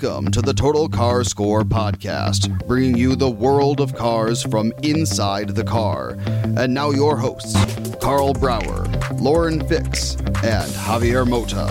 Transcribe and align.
Welcome 0.00 0.30
to 0.30 0.42
the 0.42 0.54
Total 0.54 0.88
Car 0.88 1.24
Score 1.24 1.62
podcast, 1.62 2.66
bringing 2.68 2.96
you 2.96 3.16
the 3.16 3.28
world 3.28 3.80
of 3.80 3.96
cars 3.96 4.44
from 4.44 4.72
inside 4.84 5.56
the 5.56 5.64
car. 5.64 6.16
And 6.56 6.72
now 6.72 6.90
your 6.90 7.16
hosts, 7.16 7.56
Karl 7.96 8.32
Brauer, 8.32 8.86
Lauren 9.14 9.66
Fix, 9.66 10.14
and 10.44 10.70
Javier 10.72 11.26
Mota. 11.26 11.66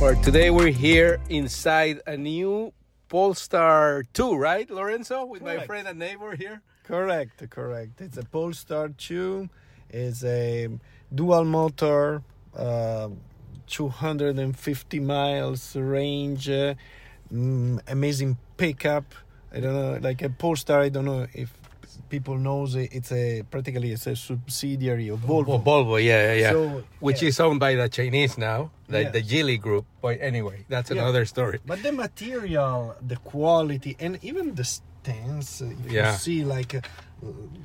Well, 0.00 0.14
today 0.22 0.50
we're 0.50 0.70
here 0.70 1.18
inside 1.28 2.00
a 2.06 2.16
new 2.16 2.72
Polestar 3.08 4.04
2, 4.12 4.36
right, 4.36 4.70
Lorenzo? 4.70 5.24
With 5.24 5.42
my 5.42 5.66
friend 5.66 5.88
and 5.88 5.98
neighbor 5.98 6.36
here. 6.36 6.62
Correct, 6.84 7.50
correct. 7.50 8.00
It's 8.00 8.16
a 8.16 8.24
Polestar 8.24 8.90
2. 8.90 9.48
It's 9.90 10.22
a 10.22 10.68
dual 11.12 11.44
motor, 11.44 12.22
uh, 12.56 13.08
250 13.72 15.00
miles 15.00 15.74
range, 15.76 16.48
uh, 16.50 16.74
mm, 17.32 17.80
amazing 17.88 18.36
pickup. 18.56 19.04
I 19.54 19.60
don't 19.60 19.74
know, 19.74 19.98
like 20.08 20.20
a 20.22 20.28
Polestar. 20.28 20.82
I 20.82 20.88
don't 20.90 21.04
know 21.06 21.26
if 21.34 21.50
people 22.10 22.36
knows 22.36 22.74
it. 22.74 22.90
It's 22.92 23.12
a 23.12 23.42
practically 23.50 23.92
it's 23.92 24.06
a 24.06 24.14
subsidiary 24.14 25.08
of 25.08 25.20
Volvo. 25.20 25.54
Oh, 25.54 25.58
Volvo, 25.58 25.96
yeah, 26.02 26.34
yeah, 26.34 26.40
yeah. 26.44 26.50
So, 26.52 26.84
Which 27.00 27.22
yeah. 27.22 27.28
is 27.28 27.40
owned 27.40 27.60
by 27.60 27.74
the 27.74 27.88
Chinese 27.88 28.36
now, 28.38 28.70
the, 28.88 29.02
Yes. 29.02 29.12
the 29.12 29.22
Geely 29.22 29.58
group. 29.60 29.84
But 30.02 30.18
anyway, 30.20 30.64
that's 30.68 30.90
Yeah. 30.90 31.02
another 31.02 31.24
story. 31.24 31.58
But 31.66 31.82
the 31.82 31.92
material, 31.92 32.94
the 33.06 33.16
quality, 33.16 33.96
and 33.98 34.18
even 34.22 34.54
the 34.54 34.64
stance. 34.64 35.60
If 35.62 35.90
Yeah. 35.92 36.12
you 36.12 36.18
see 36.18 36.44
like, 36.44 36.74
uh, 36.74 36.80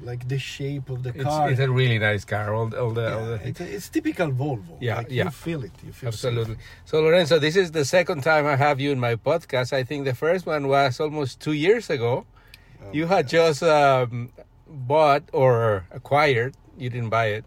like 0.03 0.27
the 0.27 0.39
shape 0.39 0.89
of 0.89 1.03
the 1.03 1.11
car. 1.11 1.49
it's 1.51 1.59
a 1.59 1.69
really 1.69 1.99
nice 1.99 2.23
car. 2.23 2.53
All, 2.53 2.73
all 2.75 2.91
the, 2.91 3.17
all 3.17 3.25
the 3.25 3.47
it's, 3.47 3.59
it's 3.59 3.89
typical 3.89 4.29
Volvo. 4.31 4.77
Yeah, 4.79 4.97
like 4.97 5.11
yeah. 5.11 5.25
You 5.25 5.29
feel 5.31 5.63
it. 5.63 5.71
You 5.85 5.91
feel 5.91 6.07
Absolutely. 6.07 6.57
So, 6.85 7.01
Lorenzo, 7.01 7.39
this 7.39 7.55
is 7.55 7.71
the 7.71 7.85
second 7.85 8.21
time 8.21 8.45
I 8.45 8.55
have 8.55 8.79
you 8.79 8.91
in 8.91 8.99
my 8.99 9.15
podcast. 9.15 9.73
I 9.73 9.83
think 9.83 10.05
the 10.05 10.15
first 10.15 10.45
one 10.45 10.67
was 10.67 10.99
almost 10.99 11.41
two 11.41 11.53
years 11.53 11.89
ago. 11.89 12.25
Oh, 12.81 12.93
you 12.93 13.07
had 13.07 13.27
just 13.27 13.63
um, 13.63 14.29
bought 14.67 15.23
or 15.33 15.85
acquired, 15.91 16.55
you 16.77 16.89
didn't 16.89 17.09
buy 17.09 17.27
it, 17.27 17.45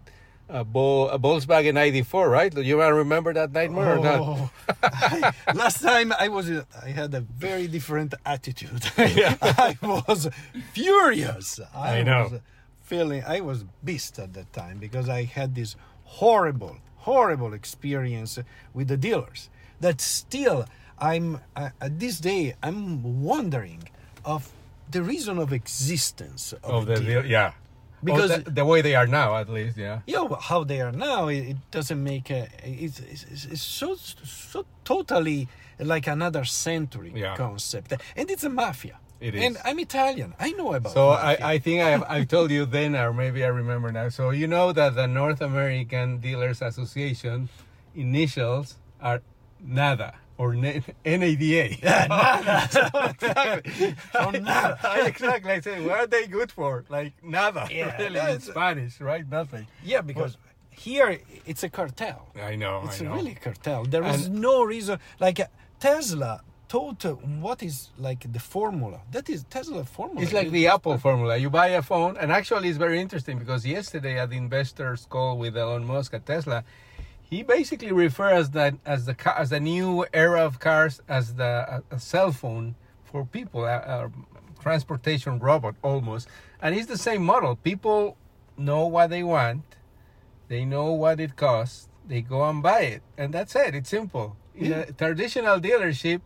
a, 0.51 0.63
Vol- 0.63 1.09
a 1.09 1.17
Volkswagen 1.17 1.73
ID4, 1.75 2.29
right? 2.29 2.53
Do 2.53 2.61
you 2.61 2.77
want 2.77 2.89
to 2.89 2.93
remember 2.95 3.33
that 3.33 3.51
nightmare 3.51 3.97
or 3.97 4.03
not? 4.03 4.19
Oh, 4.19 4.51
I- 4.83 5.33
last 5.53 5.81
time 5.81 6.13
I 6.19 6.27
was, 6.27 6.49
uh, 6.49 6.63
I 6.83 6.89
had 6.89 7.13
a 7.13 7.21
very 7.21 7.67
different 7.67 8.13
attitude. 8.25 8.83
I 8.97 9.77
was 9.81 10.29
furious. 10.73 11.59
I 11.75 12.03
know. 12.03 12.29
Was 12.31 12.41
feeling 12.81 13.23
I 13.25 13.39
was 13.39 13.63
beast 13.83 14.19
at 14.19 14.33
that 14.33 14.51
time 14.53 14.77
because 14.77 15.07
I 15.07 15.23
had 15.23 15.55
this 15.55 15.75
horrible, 16.03 16.77
horrible 16.97 17.53
experience 17.53 18.37
with 18.73 18.87
the 18.89 18.97
dealers. 18.97 19.49
That 19.79 20.01
still, 20.01 20.65
I'm 20.99 21.39
uh, 21.55 21.69
at 21.79 21.99
this 21.99 22.19
day, 22.19 22.53
I'm 22.61 23.23
wondering 23.23 23.83
of 24.25 24.51
the 24.91 25.01
reason 25.01 25.37
of 25.39 25.53
existence 25.53 26.53
of, 26.63 26.63
Of 26.63 26.85
the, 26.87 26.95
dealer. 26.99 27.25
yeah. 27.25 27.53
Because- 28.03 28.43
the, 28.43 28.51
the 28.51 28.65
way 28.65 28.81
they 28.81 28.95
are 28.95 29.07
now, 29.07 29.35
at 29.37 29.49
least, 29.49 29.77
yeah. 29.77 29.99
yeah, 30.07 30.21
well, 30.21 30.39
how 30.39 30.63
they 30.63 30.81
are 30.81 30.91
now, 30.91 31.27
it, 31.27 31.39
it 31.51 31.57
doesn't 31.71 32.03
make 32.03 32.29
a. 32.31 32.47
It's, 32.63 32.99
it's, 32.99 33.45
it's 33.45 33.61
so 33.61 33.95
so 33.95 34.65
totally 34.83 35.47
like 35.79 36.07
another 36.07 36.43
century 36.45 37.11
Yeah. 37.15 37.35
concept, 37.35 37.93
and 38.15 38.29
it's 38.31 38.43
a 38.43 38.49
mafia. 38.49 38.97
It 39.19 39.35
And. 39.35 39.57
I'm 39.63 39.77
Italian. 39.79 40.33
I 40.39 40.51
know 40.53 40.73
about. 40.73 40.93
So 40.93 41.09
mafia. 41.09 41.45
I, 41.45 41.53
I 41.53 41.59
think 41.59 41.81
I, 41.83 42.17
I 42.17 42.23
told 42.23 42.49
you 42.49 42.65
then, 42.65 42.95
or 42.95 43.13
maybe 43.13 43.43
I 43.43 43.49
remember 43.49 43.91
now. 43.91 44.09
So 44.09 44.31
you 44.31 44.47
know 44.47 44.71
that 44.73 44.95
the 44.95 45.07
North 45.07 45.41
American 45.41 46.17
Dealers 46.19 46.61
Association 46.61 47.49
initials 47.95 48.77
are 49.01 49.21
NADA 49.63 50.13
or 50.41 50.47
N- 50.53 50.83
NADA. 51.05 51.65
so 52.75 52.81
exactly. 53.13 53.95
So 54.13 54.29
nada. 54.31 54.79
exactly. 55.11 55.51
I 55.57 55.59
said, 55.61 55.85
what 55.87 55.97
are 56.01 56.07
they 56.15 56.25
good 56.37 56.51
for? 56.51 56.73
Like 56.89 57.13
nada. 57.23 57.63
Yeah, 57.71 57.95
really, 58.01 58.19
in 58.33 58.39
Spanish, 58.41 58.93
right? 59.09 59.25
Nothing. 59.39 59.65
yeah, 59.91 60.01
because 60.11 60.33
here 60.85 61.09
it's 61.51 61.63
a 61.63 61.69
cartel. 61.69 62.19
I 62.51 62.55
know. 62.63 62.75
It's 62.85 62.99
I 63.01 63.05
a 63.05 63.07
know. 63.07 63.15
really 63.17 63.35
cartel. 63.35 63.79
There 63.93 64.03
is 64.13 64.25
And- 64.27 64.41
no 64.49 64.55
reason. 64.73 64.95
Like 65.25 65.39
uh, 65.39 65.45
Tesla 65.79 66.33
taught 66.67 67.03
what 67.47 67.59
is 67.69 67.75
like 68.07 68.21
the 68.37 68.39
formula. 68.55 68.99
That 69.15 69.29
is 69.29 69.39
Tesla 69.55 69.83
formula. 69.97 70.21
It's 70.23 70.33
like 70.39 70.49
the 70.51 70.65
Apple 70.75 70.97
formula. 70.97 71.33
You 71.43 71.49
buy 71.49 71.67
a 71.81 71.83
phone, 71.91 72.13
and 72.21 72.31
actually, 72.39 72.67
it's 72.69 72.77
very 72.87 72.99
interesting 73.05 73.35
because 73.43 73.61
yesterday 73.77 74.15
at 74.23 74.29
the 74.33 74.37
investors' 74.37 75.05
call 75.13 75.37
with 75.37 75.53
Elon 75.63 75.83
Musk 75.85 76.13
at 76.17 76.23
Tesla, 76.25 76.63
he 77.31 77.43
basically 77.43 77.93
refers 77.93 78.49
that 78.49 78.75
as 78.85 79.05
the 79.05 79.15
as 79.39 79.49
the 79.49 79.59
new 79.59 80.05
era 80.13 80.41
of 80.45 80.59
cars 80.59 81.01
as 81.07 81.35
the 81.35 81.81
cell 81.97 82.31
phone 82.33 82.75
for 83.05 83.25
people, 83.25 83.63
a, 83.65 83.77
a 83.77 84.11
transportation 84.61 85.39
robot 85.39 85.75
almost, 85.81 86.27
and 86.61 86.75
it's 86.75 86.87
the 86.87 86.97
same 86.97 87.23
model. 87.23 87.55
People 87.55 88.17
know 88.57 88.85
what 88.85 89.09
they 89.09 89.23
want, 89.23 89.63
they 90.49 90.65
know 90.65 90.91
what 90.91 91.19
it 91.21 91.37
costs, 91.37 91.87
they 92.05 92.21
go 92.21 92.47
and 92.49 92.61
buy 92.61 92.81
it, 92.81 93.01
and 93.17 93.33
that's 93.33 93.55
it. 93.55 93.73
It's 93.75 93.89
simple. 93.89 94.35
In 94.53 94.73
a 94.73 94.91
traditional 94.91 95.59
dealership. 95.59 96.21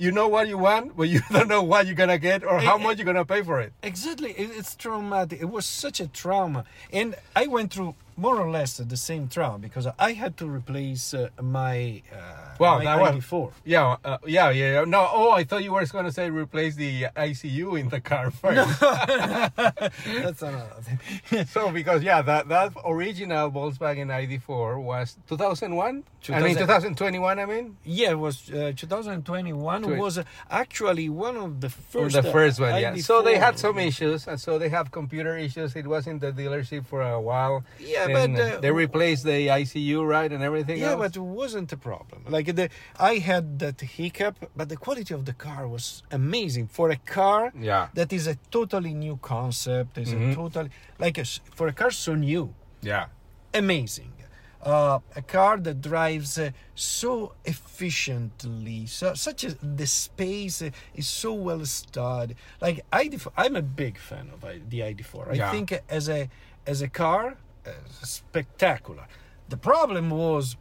You 0.00 0.12
know 0.12 0.28
what 0.28 0.46
you 0.46 0.58
want, 0.58 0.96
but 0.96 1.08
you 1.08 1.20
don't 1.32 1.48
know 1.48 1.64
what 1.64 1.86
you're 1.86 1.96
gonna 1.96 2.18
get 2.20 2.44
or 2.44 2.60
how 2.60 2.76
Eh, 2.78 2.82
much 2.84 2.98
you're 2.98 3.04
gonna 3.04 3.24
pay 3.24 3.42
for 3.42 3.58
it. 3.60 3.72
Exactly, 3.82 4.30
it, 4.30 4.50
it's 4.56 4.76
traumatic. 4.76 5.40
It 5.40 5.50
was 5.50 5.66
such 5.66 5.98
a 5.98 6.06
trauma, 6.06 6.62
and 6.92 7.16
I 7.34 7.48
went 7.48 7.72
through 7.72 7.96
more 8.18 8.36
or 8.40 8.50
less 8.50 8.76
the 8.78 8.96
same 8.96 9.28
trauma 9.28 9.58
because 9.58 9.86
I 9.98 10.12
had 10.12 10.36
to 10.38 10.46
replace 10.46 11.14
uh, 11.14 11.28
my 11.40 12.02
uh, 12.12 12.56
Wow, 12.58 12.78
my 12.78 12.84
that 12.84 13.00
was- 13.00 13.10
94. 13.10 13.52
Yeah, 13.64 13.96
uh, 14.04 14.18
yeah, 14.26 14.50
yeah. 14.50 14.72
yeah. 14.80 14.84
No, 14.84 15.08
oh, 15.12 15.30
I 15.30 15.44
thought 15.44 15.62
you 15.62 15.72
were 15.72 15.86
going 15.86 16.04
to 16.06 16.12
say 16.12 16.28
replace 16.28 16.74
the 16.74 17.04
ICU 17.16 17.78
in 17.78 17.88
the 17.88 18.00
car 18.00 18.30
first. 18.42 18.80
That's 18.80 20.42
another 20.42 20.82
thing. 20.82 21.46
so 21.54 21.70
because 21.70 22.02
yeah, 22.02 22.20
that 22.22 22.48
that 22.48 22.72
original 22.84 23.50
Volkswagen 23.50 24.08
ID4 24.08 24.82
was 24.82 25.16
2001. 25.28 26.02
I 26.30 26.42
mean 26.42 26.56
2021. 26.56 27.38
I 27.38 27.46
mean. 27.46 27.76
yeah, 27.84 28.10
it 28.10 28.18
was 28.18 28.50
uh, 28.50 28.72
2021 28.76 29.82
Twen- 29.82 29.98
was 29.98 30.18
actually 30.50 31.08
one 31.08 31.36
of 31.36 31.60
the 31.60 31.68
Or 31.68 32.10
first. 32.10 32.16
the 32.16 32.22
first 32.24 32.60
uh, 32.60 32.64
one, 32.64 32.80
yeah. 32.82 32.96
So 32.96 33.22
they 33.22 33.38
had 33.38 33.56
some 33.58 33.78
issues, 33.78 34.26
and 34.26 34.38
so 34.40 34.58
they 34.58 34.68
have 34.68 34.90
computer 34.90 35.36
issues. 35.38 35.76
It 35.76 35.86
was 35.86 36.06
in 36.08 36.18
the 36.18 36.32
dealership 36.32 36.86
for 36.86 37.02
a 37.02 37.20
while. 37.20 37.64
Yeah, 37.78 38.07
but, 38.12 38.40
uh, 38.40 38.60
they 38.60 38.70
replaced 38.70 39.24
the 39.24 39.48
ICU, 39.48 40.06
right, 40.06 40.30
and 40.32 40.42
everything. 40.42 40.78
Yeah, 40.78 40.92
else. 40.92 41.00
but 41.00 41.16
it 41.16 41.20
wasn't 41.42 41.72
a 41.72 41.76
problem. 41.76 42.24
Like 42.28 42.54
the, 42.54 42.68
I 42.98 43.14
had 43.30 43.58
that 43.58 43.80
hiccup, 43.80 44.36
but 44.56 44.68
the 44.68 44.76
quality 44.76 45.14
of 45.14 45.24
the 45.24 45.32
car 45.34 45.66
was 45.68 46.02
amazing 46.10 46.68
for 46.68 46.90
a 46.90 46.96
car. 46.96 47.52
Yeah. 47.58 47.88
that 47.94 48.12
is 48.12 48.26
a 48.26 48.36
totally 48.50 48.94
new 48.94 49.16
concept. 49.34 49.98
Is 49.98 50.12
Mhm. 50.12 50.32
a 50.32 50.34
totally 50.34 50.70
like 50.98 51.16
a, 51.18 51.24
for 51.56 51.66
a 51.68 51.72
car 51.72 51.90
so 51.90 52.14
new, 52.14 52.54
yeah, 52.82 53.06
amazing. 53.54 54.12
Uh, 54.60 54.98
a 55.14 55.22
car 55.22 55.56
that 55.56 55.80
drives 55.80 56.36
uh, 56.36 56.50
so 56.74 57.32
efficiently, 57.44 58.86
so 58.86 59.14
such 59.14 59.44
a 59.44 59.50
the 59.62 59.86
space 59.86 60.62
uh, 60.62 60.70
is 60.94 61.06
so 61.08 61.32
well 61.32 61.64
studied. 61.64 62.36
Like 62.60 62.84
ID4, 62.92 63.28
I'm 63.36 63.56
a 63.56 63.62
big 63.62 63.98
fan 63.98 64.30
of 64.34 64.44
I- 64.44 64.60
the 64.68 64.80
ID4. 64.80 65.30
I 65.30 65.34
Yeah. 65.34 65.50
think 65.52 65.72
as 65.88 66.08
a 66.08 66.28
as 66.66 66.82
a 66.82 66.88
car, 66.88 67.24
uh, 67.28 67.34
spectacular. 68.02 69.06
The 69.48 69.56
problem 69.56 70.10
was 70.10 70.56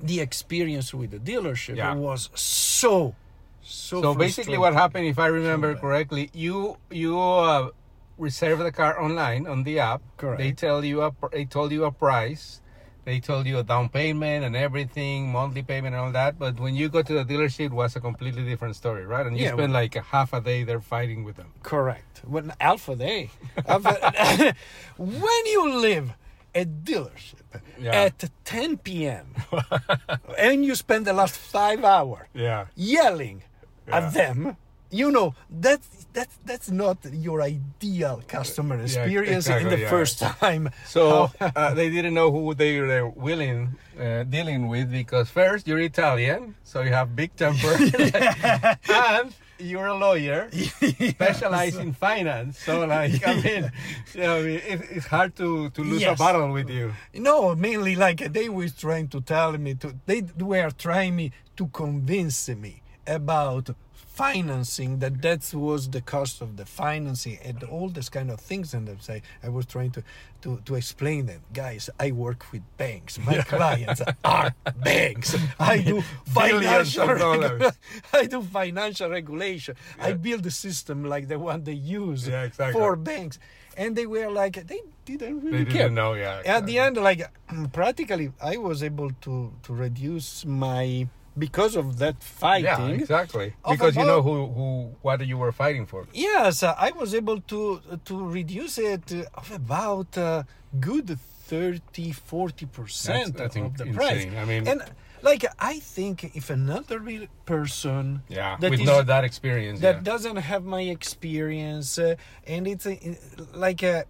the 0.00 0.20
experience 0.20 0.92
with 0.94 1.10
the 1.10 1.18
dealership 1.18 1.76
Yeah. 1.76 1.94
was 1.94 2.30
so, 2.34 3.14
so. 3.62 4.02
So 4.02 4.14
basically, 4.14 4.58
what 4.58 4.72
happened, 4.74 5.06
if 5.06 5.18
I 5.18 5.26
remember 5.26 5.74
correctly, 5.76 6.30
you 6.32 6.76
you 6.90 7.18
uh, 7.20 7.70
reserve 8.18 8.58
the 8.58 8.72
car 8.72 9.00
online 9.00 9.46
on 9.46 9.62
the 9.64 9.78
app. 9.78 10.02
Correct. 10.16 10.38
They 10.38 10.52
tell 10.52 10.84
you 10.84 11.02
a 11.02 11.12
they 11.32 11.44
told 11.44 11.72
you 11.72 11.84
a 11.84 11.92
price. 11.92 12.60
They 13.04 13.20
told 13.20 13.46
you 13.46 13.58
a 13.58 13.62
down 13.62 13.90
payment 13.90 14.46
and 14.46 14.56
everything, 14.56 15.28
monthly 15.30 15.62
payment 15.62 15.94
and 15.94 16.02
all 16.06 16.12
that. 16.12 16.38
But 16.38 16.58
when 16.58 16.74
you 16.74 16.88
go 16.88 17.02
to 17.02 17.12
the 17.12 17.24
dealership, 17.24 17.66
it 17.66 17.72
was 17.72 17.96
a 17.96 18.00
completely 18.00 18.44
different 18.44 18.76
story, 18.76 19.04
right? 19.04 19.26
And 19.26 19.36
you 19.36 19.44
Yeah, 19.44 19.52
spend 19.52 19.74
like 19.74 19.94
a 19.94 20.00
half 20.00 20.32
a 20.32 20.40
day 20.40 20.64
there 20.64 20.80
fighting 20.80 21.22
with 21.22 21.36
them. 21.36 21.52
Correct. 21.62 22.22
When 22.24 22.52
Alpha 22.60 22.96
Day, 22.96 23.28
Alpha, 23.68 24.54
when 24.96 25.46
you 25.46 25.80
live 25.80 26.14
at 26.54 26.68
dealership 26.84 27.42
Yeah. 27.78 28.02
at 28.06 28.30
10 28.44 28.78
p.m. 28.78 29.26
and 30.38 30.64
you 30.64 30.74
spend 30.74 31.06
the 31.06 31.12
last 31.12 31.36
five 31.36 31.84
hours 31.84 32.26
Yeah. 32.34 32.66
yelling 32.76 33.42
Yeah. 33.88 33.96
at 33.98 34.12
them, 34.14 34.56
you 34.90 35.10
know 35.10 35.34
that's 35.50 35.88
that's 36.12 36.36
that's 36.46 36.70
not 36.70 36.98
your 37.26 37.42
ideal 37.42 38.22
customer 38.28 38.78
experience 38.80 39.46
in 39.48 39.54
exactly, 39.58 39.70
the 39.76 39.82
yeah. 39.82 39.90
first 39.90 40.18
time. 40.20 40.70
So 40.86 41.30
uh, 41.40 41.74
they 41.74 41.90
didn't 41.90 42.14
know 42.14 42.30
who 42.30 42.54
they 42.54 42.80
were 42.80 43.08
willing 43.10 43.74
uh, 43.98 44.22
dealing 44.22 44.68
with 44.68 44.90
because 44.92 45.28
first 45.30 45.66
you're 45.66 45.80
Italian, 45.80 46.54
so 46.62 46.82
you 46.82 46.92
have 46.92 47.16
big 47.16 47.34
temper, 47.36 47.74
and 48.88 49.34
you're 49.64 49.86
a 49.86 49.94
lawyer 50.06 50.48
specialized 51.16 51.78
in 51.80 51.92
finance. 51.92 52.58
So 52.58 52.86
like 52.86 53.26
I 53.26 53.34
mean, 53.42 53.72
you 54.14 54.20
know, 54.20 54.38
I 54.38 54.42
mean, 54.42 54.60
it, 54.72 54.80
it's 54.90 55.06
hard 55.06 55.34
to 55.36 55.70
to 55.70 55.80
lose 55.82 56.02
Yes. 56.02 56.18
a 56.18 56.22
battle 56.22 56.52
with 56.52 56.68
you. 56.70 56.92
No, 57.14 57.54
mainly 57.54 57.94
like 57.96 58.18
they 58.32 58.48
were 58.48 58.68
trying 58.68 59.08
to 59.08 59.20
tell 59.20 59.52
me 59.58 59.74
to. 59.82 59.94
They 60.06 60.22
were 60.38 60.70
trying 60.70 61.16
me 61.16 61.32
to 61.56 61.66
convince 61.68 62.48
me 62.48 62.82
about 63.06 63.70
financing 64.18 65.00
that 65.00 65.20
that 65.22 65.52
was 65.54 65.90
the 65.90 66.00
cost 66.00 66.40
of 66.40 66.56
the 66.56 66.64
financing 66.64 67.36
and 67.44 67.64
all 67.64 67.88
this 67.88 68.08
kind 68.08 68.30
of 68.30 68.38
things. 68.38 68.72
And 68.72 68.88
I 68.88 68.94
say 69.00 69.22
I 69.42 69.48
was 69.48 69.66
trying 69.66 69.90
to 69.92 70.02
to 70.42 70.60
to 70.66 70.74
explain 70.76 71.26
them 71.26 71.40
guys 71.52 71.90
I 71.98 72.12
work 72.12 72.46
with 72.52 72.62
banks. 72.76 73.18
My 73.18 73.38
clients 73.54 74.00
are 74.24 74.54
banks. 74.84 75.36
I 75.58 75.78
do 75.78 76.00
financial 76.26 77.08
regu- 77.08 77.74
I 78.12 78.26
do 78.26 78.40
financial 78.42 79.10
regulation. 79.10 79.74
I 79.98 80.12
build 80.12 80.46
a 80.46 80.50
system 80.52 81.04
like 81.04 81.26
the 81.28 81.38
one 81.38 81.64
they 81.64 81.72
use 81.72 82.28
Yeah, 82.28 82.44
exactly. 82.44 82.80
for 82.80 82.94
banks. 82.96 83.38
And 83.76 83.96
they 83.96 84.06
were 84.06 84.30
like 84.30 84.64
they 84.68 84.80
didn't 85.04 85.40
really 85.40 85.64
They 85.64 85.72
care. 85.72 85.82
didn't 85.88 85.94
know, 85.96 86.14
yeah. 86.14 86.42
at 86.46 86.66
the 86.66 86.78
end 86.78 86.96
like 86.96 87.20
practically 87.72 88.30
i 88.40 88.56
was 88.56 88.82
able 88.84 89.10
to 89.26 89.52
to 89.64 89.70
reduce 89.74 90.44
my 90.46 91.08
because 91.36 91.74
of 91.76 91.98
that 91.98 92.22
fighting. 92.22 92.64
yeah, 92.90 93.02
exactly. 93.02 93.54
Because 93.68 93.96
you 93.96 94.04
know 94.04 94.22
who 94.22 94.46
who 94.56 94.68
what 95.02 95.18
you 95.26 95.36
were 95.38 95.52
fighting 95.52 95.86
for. 95.86 96.00
yes 96.12 96.62
uh, 96.62 96.74
i 96.88 96.90
was 97.00 97.10
able 97.14 97.38
to 97.52 97.60
to 98.08 98.14
reduce 98.38 98.74
it 98.78 99.04
uh, 99.12 99.40
of 99.40 99.50
about 99.62 100.10
uh, 100.18 100.42
good 100.80 101.08
30 101.46 102.12
40 102.12 102.66
percent 102.66 103.40
of 103.40 103.52
the 103.52 103.60
insane. 103.84 103.94
price 103.94 104.26
I 104.42 104.44
mean- 104.50 104.66
and 104.70 104.80
like 105.22 105.44
i 105.58 105.78
think 105.94 106.14
if 106.40 106.46
another 106.50 106.98
real 106.98 107.26
person 107.44 108.22
Yeah, 108.28 108.56
that 108.60 108.70
with 108.70 108.80
is- 108.80 108.86
no 108.92 109.02
that 109.02 109.24
experience. 109.24 109.80
that 109.80 109.96
yeah. 109.96 110.10
doesn't 110.12 110.36
have 110.52 110.64
my 110.64 110.82
experience 110.98 111.98
uh, 111.98 112.14
and 112.52 112.66
it's 112.72 112.86
a, 112.86 112.96
like 113.66 113.82
a 113.82 114.04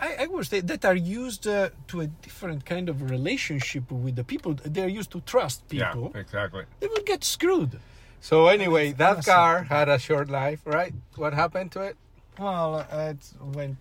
I, 0.00 0.16
I 0.20 0.26
would 0.26 0.46
say 0.46 0.60
that 0.60 0.84
are 0.84 0.94
used 0.94 1.46
uh, 1.46 1.70
to 1.88 2.00
a 2.00 2.06
different 2.06 2.64
kind 2.64 2.88
of 2.88 3.10
relationship 3.10 3.90
with 3.90 4.16
the 4.16 4.24
people. 4.24 4.54
They're 4.54 4.88
used 4.88 5.10
to 5.12 5.20
trust 5.20 5.68
people. 5.68 6.12
Yeah, 6.14 6.20
exactly. 6.20 6.64
They 6.80 6.88
will 6.88 7.04
get 7.04 7.24
screwed. 7.24 7.78
So 8.20 8.46
anyway, 8.46 8.92
that 8.92 9.18
awesome. 9.18 9.32
car 9.32 9.62
had 9.64 9.88
a 9.88 9.98
short 9.98 10.30
life, 10.30 10.60
right? 10.64 10.94
What 11.16 11.34
happened 11.34 11.72
to 11.72 11.80
it? 11.80 11.96
Well, 12.38 12.86
uh, 12.90 13.14
it 13.14 13.32
went 13.40 13.76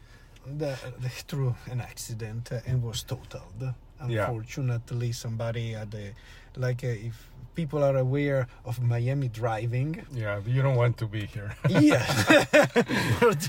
the, 0.46 0.78
the, 1.00 1.10
through 1.10 1.56
an 1.70 1.82
accident 1.82 2.52
uh, 2.52 2.60
and 2.66 2.84
was 2.84 3.04
totaled. 3.04 3.74
Yeah. 4.08 4.26
Unfortunately, 4.28 5.12
somebody 5.12 5.76
at 5.76 5.92
the 5.92 6.14
like 6.58 6.84
uh, 6.84 6.88
if 7.10 7.30
people 7.56 7.84
are 7.84 7.98
aware 7.98 8.48
of 8.66 8.82
Miami 8.82 9.28
driving. 9.28 10.06
Yeah, 10.14 10.40
you 10.46 10.62
don't 10.62 10.76
want 10.76 10.98
to 11.00 11.08
be 11.08 11.26
here. 11.26 11.52
Yeah, 11.70 12.06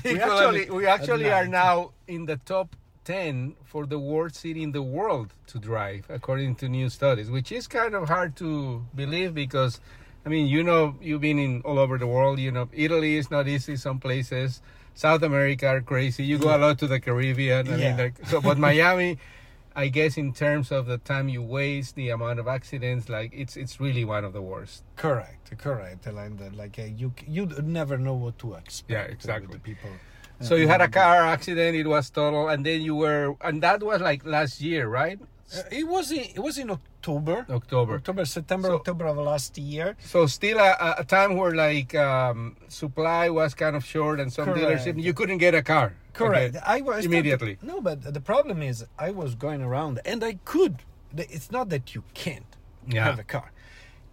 we 0.03 0.19
actually 0.19 0.69
we 0.69 0.85
actually 0.85 1.29
are 1.31 1.47
now 1.47 1.91
in 2.07 2.25
the 2.25 2.37
top 2.37 2.75
10 3.05 3.55
for 3.65 3.85
the 3.85 3.99
worst 3.99 4.35
city 4.37 4.63
in 4.63 4.71
the 4.71 4.81
world 4.81 5.33
to 5.47 5.59
drive 5.59 6.05
according 6.09 6.55
to 6.55 6.69
new 6.69 6.87
studies 6.89 7.29
which 7.29 7.51
is 7.51 7.67
kind 7.67 7.95
of 7.95 8.07
hard 8.07 8.33
to 8.37 8.81
believe 8.95 9.33
because 9.33 9.81
i 10.25 10.29
mean 10.29 10.47
you 10.47 10.63
know 10.63 10.95
you've 11.01 11.19
been 11.19 11.37
in 11.37 11.61
all 11.65 11.77
over 11.77 11.97
the 11.97 12.07
world 12.07 12.39
you 12.39 12.49
know 12.49 12.69
italy 12.71 13.17
is 13.17 13.29
not 13.29 13.45
easy 13.45 13.75
some 13.75 13.99
places 13.99 14.61
south 14.93 15.21
america 15.21 15.67
are 15.67 15.81
crazy 15.81 16.23
you 16.23 16.37
go 16.37 16.55
a 16.55 16.57
lot 16.57 16.79
to 16.79 16.87
the 16.87 16.97
caribbean 16.97 17.67
i 17.67 17.71
mean 17.71 17.79
Yeah. 17.81 17.97
like 18.03 18.25
so 18.25 18.39
but 18.39 18.57
miami 18.57 19.17
i 19.75 19.87
guess 19.87 20.17
in 20.17 20.33
terms 20.33 20.71
of 20.71 20.85
the 20.85 20.97
time 20.99 21.29
you 21.29 21.41
waste 21.41 21.95
the 21.95 22.09
amount 22.09 22.39
of 22.39 22.47
accidents 22.47 23.09
like 23.09 23.31
it's 23.33 23.57
it's 23.57 23.79
really 23.79 24.05
one 24.05 24.23
of 24.23 24.33
the 24.33 24.41
worst 24.41 24.83
Correct, 24.95 25.57
correct. 25.57 26.07
Like, 26.11 26.31
like 26.55 26.79
uh, 26.79 26.83
you, 26.83 27.13
you 27.27 27.45
never 27.63 27.97
know 27.97 28.13
what 28.13 28.37
to 28.39 28.53
expect. 28.53 28.91
Yeah, 28.91 29.01
exactly. 29.01 29.51
the 29.51 29.59
people. 29.59 29.89
So 30.39 30.55
you 30.55 30.67
had 30.67 30.81
a 30.81 30.87
car 30.87 31.23
accident, 31.23 31.75
it 31.75 31.87
was 31.87 32.09
total, 32.09 32.49
and 32.49 32.65
then 32.65 32.81
you 32.81 32.95
were, 32.95 33.35
and 33.41 33.61
that 33.63 33.81
was 33.81 34.01
like 34.01 34.25
last 34.25 34.61
year, 34.61 34.87
right? 34.87 35.19
Uh, 35.55 35.61
it 35.71 35.87
was 35.87 36.11
in, 36.11 36.23
it 36.35 36.39
was 36.39 36.57
in 36.57 36.69
October, 36.71 37.45
October. 37.49 37.95
October, 37.95 38.25
September, 38.25 38.69
So- 38.69 38.75
October 38.75 39.05
of 39.07 39.17
last 39.17 39.57
year. 39.57 39.95
So 39.99 40.25
still 40.25 40.57
a, 40.57 40.95
a- 40.99 41.03
time 41.03 41.35
where 41.37 41.53
like 41.53 41.93
um, 41.95 42.55
supply 42.69 43.29
was 43.29 43.53
kind 43.53 43.75
of 43.75 43.83
short 43.85 44.19
and 44.19 44.31
some 44.31 44.45
Correct. 44.45 44.61
dealership 44.85 45.01
you 45.01 45.13
couldn't 45.13 45.39
get 45.39 45.53
a 45.53 45.61
car. 45.61 45.93
Correct. 46.13 46.55
Okay. 46.55 46.65
I 46.65 46.81
was 46.81 47.05
Immediately. 47.05 47.57
No, 47.61 47.81
but 47.81 48.13
the 48.13 48.21
problem 48.21 48.61
is 48.61 48.85
I 48.97 49.11
was 49.11 49.35
going 49.35 49.61
around 49.61 49.99
and 50.05 50.23
I 50.23 50.33
could. 50.45 50.77
It's 51.15 51.51
not 51.51 51.69
that 51.69 51.93
you 51.93 52.03
can't 52.13 52.45
Yeah. 52.87 53.03
have 53.05 53.19
a 53.19 53.23
car. 53.23 53.51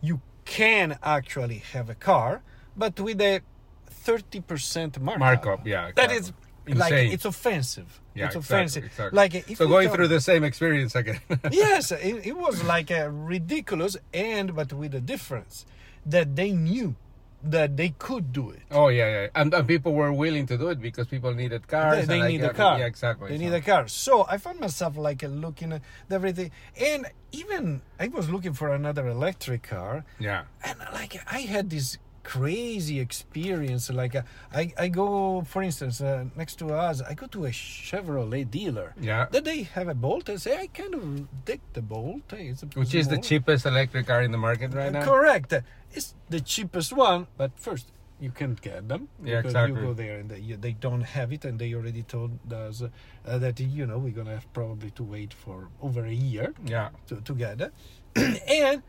You 0.03 0.21
can 0.45 0.99
actually 1.03 1.59
have 1.73 1.89
a 1.89 1.95
car, 1.95 2.43
but 2.77 2.99
with 3.01 3.21
a 3.21 3.41
thirty 3.87 4.41
percent 4.41 5.01
markup. 5.01 5.21
Markup, 5.21 5.67
yeah, 5.67 5.91
That 5.95 6.11
exactly. 6.11 6.17
is 6.17 6.33
like 6.75 6.93
Insane. 6.93 7.13
it's 7.13 7.25
offensive. 7.25 8.01
Yeah, 8.15 8.27
it's 8.27 8.37
exactly, 8.37 8.57
offensive. 8.57 8.85
exactly. 8.85 9.17
Like 9.17 9.57
so 9.57 9.69
going 9.69 9.89
through 9.91 10.09
the 10.09 10.21
same 10.21 10.45
experience 10.45 10.95
again. 10.95 11.21
yes, 11.51 11.93
it, 11.93 12.27
it 12.27 12.37
was 12.37 12.63
like 12.65 12.91
a 12.91 13.11
ridiculous, 13.11 13.97
and 14.13 14.55
but 14.55 14.73
with 14.73 14.95
a 14.95 15.01
difference 15.01 15.67
that 16.07 16.37
they 16.37 16.53
knew 16.53 16.95
that 17.43 17.77
they 17.79 17.89
could 17.99 18.33
do 18.35 18.51
it. 18.51 18.61
oh 18.71 18.89
yeah, 18.89 19.09
yeah, 19.23 19.27
and, 19.35 19.55
and 19.55 19.67
people 19.67 19.95
were 19.95 20.13
willing 20.13 20.45
to 20.47 20.59
do 20.59 20.69
it 20.69 20.79
because 20.81 21.07
people 21.07 21.33
needed 21.33 21.67
cars. 21.67 22.07
They, 22.07 22.15
they 22.15 22.21
like, 22.21 22.29
need 22.33 22.41
yeah, 22.43 22.47
a 22.49 22.55
car. 22.55 22.79
Yeah, 22.79 22.85
exactly. 22.87 23.29
They 23.31 23.39
So- 23.39 23.45
need 23.45 23.55
a 23.55 23.61
car. 23.63 23.89
So 23.89 24.27
I 24.29 24.37
found 24.37 24.61
myself 24.61 24.99
like 24.99 25.25
uh, 25.25 25.29
looking 25.29 25.73
at 25.73 25.81
everything, 26.11 26.51
and 26.79 27.07
even 27.33 27.81
I 27.99 28.09
was 28.09 28.29
looking 28.29 28.53
for 28.53 28.75
another 28.75 29.09
electric 29.09 29.63
car, 29.63 30.05
Yeah. 30.19 30.43
and 30.63 30.79
like 30.93 31.23
I 31.33 31.41
had 31.41 31.71
this 31.71 31.97
crazy 32.31 33.01
experience. 33.01 33.91
Like 33.91 34.15
uh, 34.15 34.23
I, 34.55 34.73
I 34.79 34.87
go, 34.89 35.43
for 35.43 35.63
instance, 35.63 36.01
uh, 36.01 36.25
next 36.37 36.57
to 36.61 36.67
us, 36.73 37.03
I 37.03 37.15
go 37.15 37.27
to 37.27 37.47
a 37.47 37.51
Chevrolet 37.51 38.49
dealer. 38.49 38.95
Yeah. 39.01 39.27
That 39.33 39.45
they 39.45 39.63
have 39.77 39.89
a 39.89 39.95
Bolt. 39.95 40.31
I 40.31 40.37
say 40.37 40.57
I 40.65 40.67
kind 40.69 40.95
of 40.95 41.05
dig 41.45 41.61
the 41.73 41.83
Bolt. 41.83 42.23
It's 42.33 42.63
a, 42.63 42.67
Which 42.67 42.95
is 42.95 43.09
the 43.09 43.19
cheapest 43.19 43.67
electric 43.67 44.07
car 44.07 44.23
in 44.23 44.31
the 44.31 44.39
market 44.39 44.73
right 44.75 44.93
now. 44.93 45.05
Correct. 45.05 45.53
It's 45.93 46.15
the 46.29 46.41
cheapest 46.41 46.93
one, 46.93 47.27
but 47.37 47.51
first 47.57 47.87
you 48.21 48.31
can't 48.31 48.61
get 48.61 48.87
them 48.87 49.09
Yeah, 49.25 49.39
because 49.39 49.53
exactly. 49.53 49.81
you 49.81 49.87
go 49.89 49.93
there 49.95 50.19
and 50.21 50.31
they, 50.31 50.41
they 50.67 50.73
don't 50.73 51.03
have 51.17 51.33
it, 51.33 51.45
and 51.45 51.59
they 51.59 51.75
already 51.75 52.03
told 52.05 52.31
us 52.53 52.83
uh, 52.83 53.39
that 53.39 53.59
you 53.59 53.87
know 53.87 53.99
we're 53.99 54.13
gonna 54.21 54.35
have 54.39 54.53
probably 54.53 54.91
to 54.91 55.03
wait 55.03 55.33
for 55.35 55.69
over 55.83 56.05
a 56.05 56.13
year 56.13 56.55
Yeah. 56.65 56.91
to, 57.09 57.17
to 57.23 57.35
get 57.35 57.61
it, 57.61 57.73
and 58.49 58.83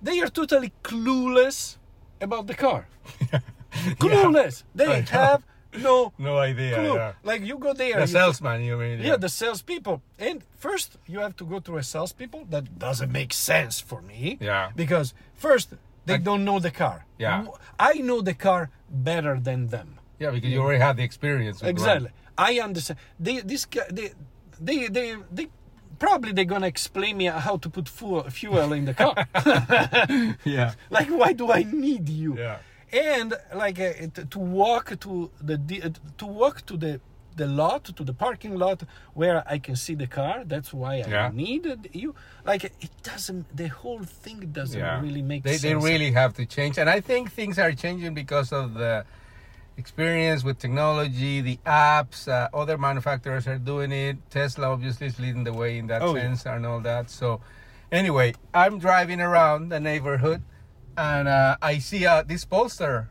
they 0.00 0.20
are 0.20 0.28
totally 0.28 0.72
clueless 0.82 1.76
about 2.20 2.46
the 2.46 2.54
car. 2.54 2.86
clueless. 3.98 4.62
I 4.78 4.84
know. 4.84 4.84
They 4.94 5.00
have 5.02 5.42
no 5.78 6.12
No 6.18 6.38
idea. 6.38 6.74
clue. 6.76 6.94
Yeah. 6.94 7.12
Like 7.22 7.42
you 7.42 7.58
go 7.58 7.72
there, 7.72 7.94
The 7.94 8.00
you- 8.00 8.06
salesman, 8.06 8.62
you 8.62 8.76
mean? 8.76 9.00
yeah, 9.00 9.16
the 9.16 9.28
salespeople. 9.28 10.02
And 10.18 10.42
first, 10.56 10.96
you 11.06 11.20
have 11.20 11.36
to 11.36 11.44
go 11.44 11.60
through 11.60 11.78
a 11.78 11.82
salespeople. 11.82 12.46
That 12.50 12.78
doesn't 12.78 13.10
make 13.12 13.32
sense 13.32 13.80
for 13.80 14.02
me. 14.02 14.38
Yeah. 14.40 14.70
Because 14.74 15.14
first, 15.34 15.70
they 16.06 16.14
Like- 16.14 16.24
don't 16.24 16.44
know 16.44 16.58
the 16.58 16.70
car. 16.70 17.06
Yeah. 17.18 17.46
I 17.78 17.94
know 17.94 18.20
the 18.20 18.34
car 18.34 18.70
better 18.90 19.38
than 19.38 19.68
them. 19.68 19.98
Yeah, 20.18 20.30
because 20.32 20.50
you 20.50 20.60
already 20.60 20.80
had 20.82 20.96
the 20.98 21.02
experience. 21.04 21.60
with 21.62 21.70
Exactly. 21.70 22.10
I 22.36 22.60
understand. 22.60 22.98
They, 23.18 23.40
this, 23.40 23.64
guy- 23.64 23.88
they, 23.90 24.10
they, 24.60 24.88
they, 24.88 25.16
they, 25.32 25.48
probably 26.00 26.32
they're 26.32 26.52
gonna 26.54 26.66
explain 26.66 27.14
me 27.18 27.26
how 27.26 27.56
to 27.58 27.68
put 27.70 27.88
fuel, 27.88 28.24
fuel 28.30 28.72
in 28.72 28.84
the 28.86 28.94
car. 28.94 29.14
Yeah. 30.44 30.72
like, 30.90 31.08
why 31.20 31.32
do 31.32 31.52
I 31.52 31.62
need 31.62 32.08
you? 32.08 32.36
Yeah. 32.36 32.58
And 32.92 33.34
like 33.54 33.78
uh, 33.78 33.92
to 34.34 34.38
walk 34.60 34.98
to 35.04 35.30
the 35.40 35.56
de- 35.56 35.92
to 36.18 36.26
walk 36.26 36.66
to 36.66 36.76
the 36.76 37.00
the 37.36 37.46
lot 37.46 37.84
to 37.84 38.02
the 38.10 38.12
parking 38.12 38.54
lot 38.64 38.82
where 39.14 39.44
I 39.46 39.58
can 39.66 39.76
see 39.76 39.94
the 39.94 40.08
car. 40.08 40.42
That's 40.44 40.72
why 40.80 40.94
I 40.94 41.06
Yeah. 41.16 41.30
needed 41.32 41.80
you. 41.92 42.14
Like 42.44 42.64
it 42.64 42.90
doesn't. 43.10 43.44
The 43.56 43.68
whole 43.68 44.02
thing 44.24 44.40
doesn't 44.58 44.82
really 45.04 45.22
make 45.22 45.42
they, 45.44 45.52
sense. 45.52 45.62
They 45.62 45.74
really 45.90 46.10
have 46.12 46.32
to 46.34 46.44
change, 46.56 46.74
and 46.78 46.88
I 46.90 47.00
think 47.00 47.30
things 47.40 47.56
are 47.64 47.72
changing 47.84 48.12
because 48.14 48.52
of 48.52 48.74
the 48.74 49.04
experience 49.76 50.44
with 50.44 50.58
technology, 50.58 51.40
the 51.40 51.58
apps. 51.66 52.28
Uh, 52.28 52.48
other 52.54 52.76
manufacturers 52.78 53.46
are 53.46 53.58
doing 53.58 53.92
it. 53.92 54.16
Tesla 54.30 54.68
obviously 54.70 55.06
is 55.06 55.18
leading 55.18 55.44
the 55.44 55.52
way 55.52 55.78
in 55.78 55.86
that 55.88 56.02
Oh, 56.02 56.14
yeah. 56.14 56.22
sense 56.22 56.46
and 56.46 56.66
all 56.66 56.80
that. 56.80 57.10
So, 57.10 57.40
anyway, 57.90 58.34
I'm 58.52 58.78
driving 58.78 59.20
around 59.20 59.68
the 59.70 59.80
neighborhood, 59.80 60.42
and 60.96 61.28
uh, 61.28 61.56
I 61.62 61.78
see 61.78 62.06
uh, 62.06 62.22
this 62.22 62.44
Polestar, 62.44 63.08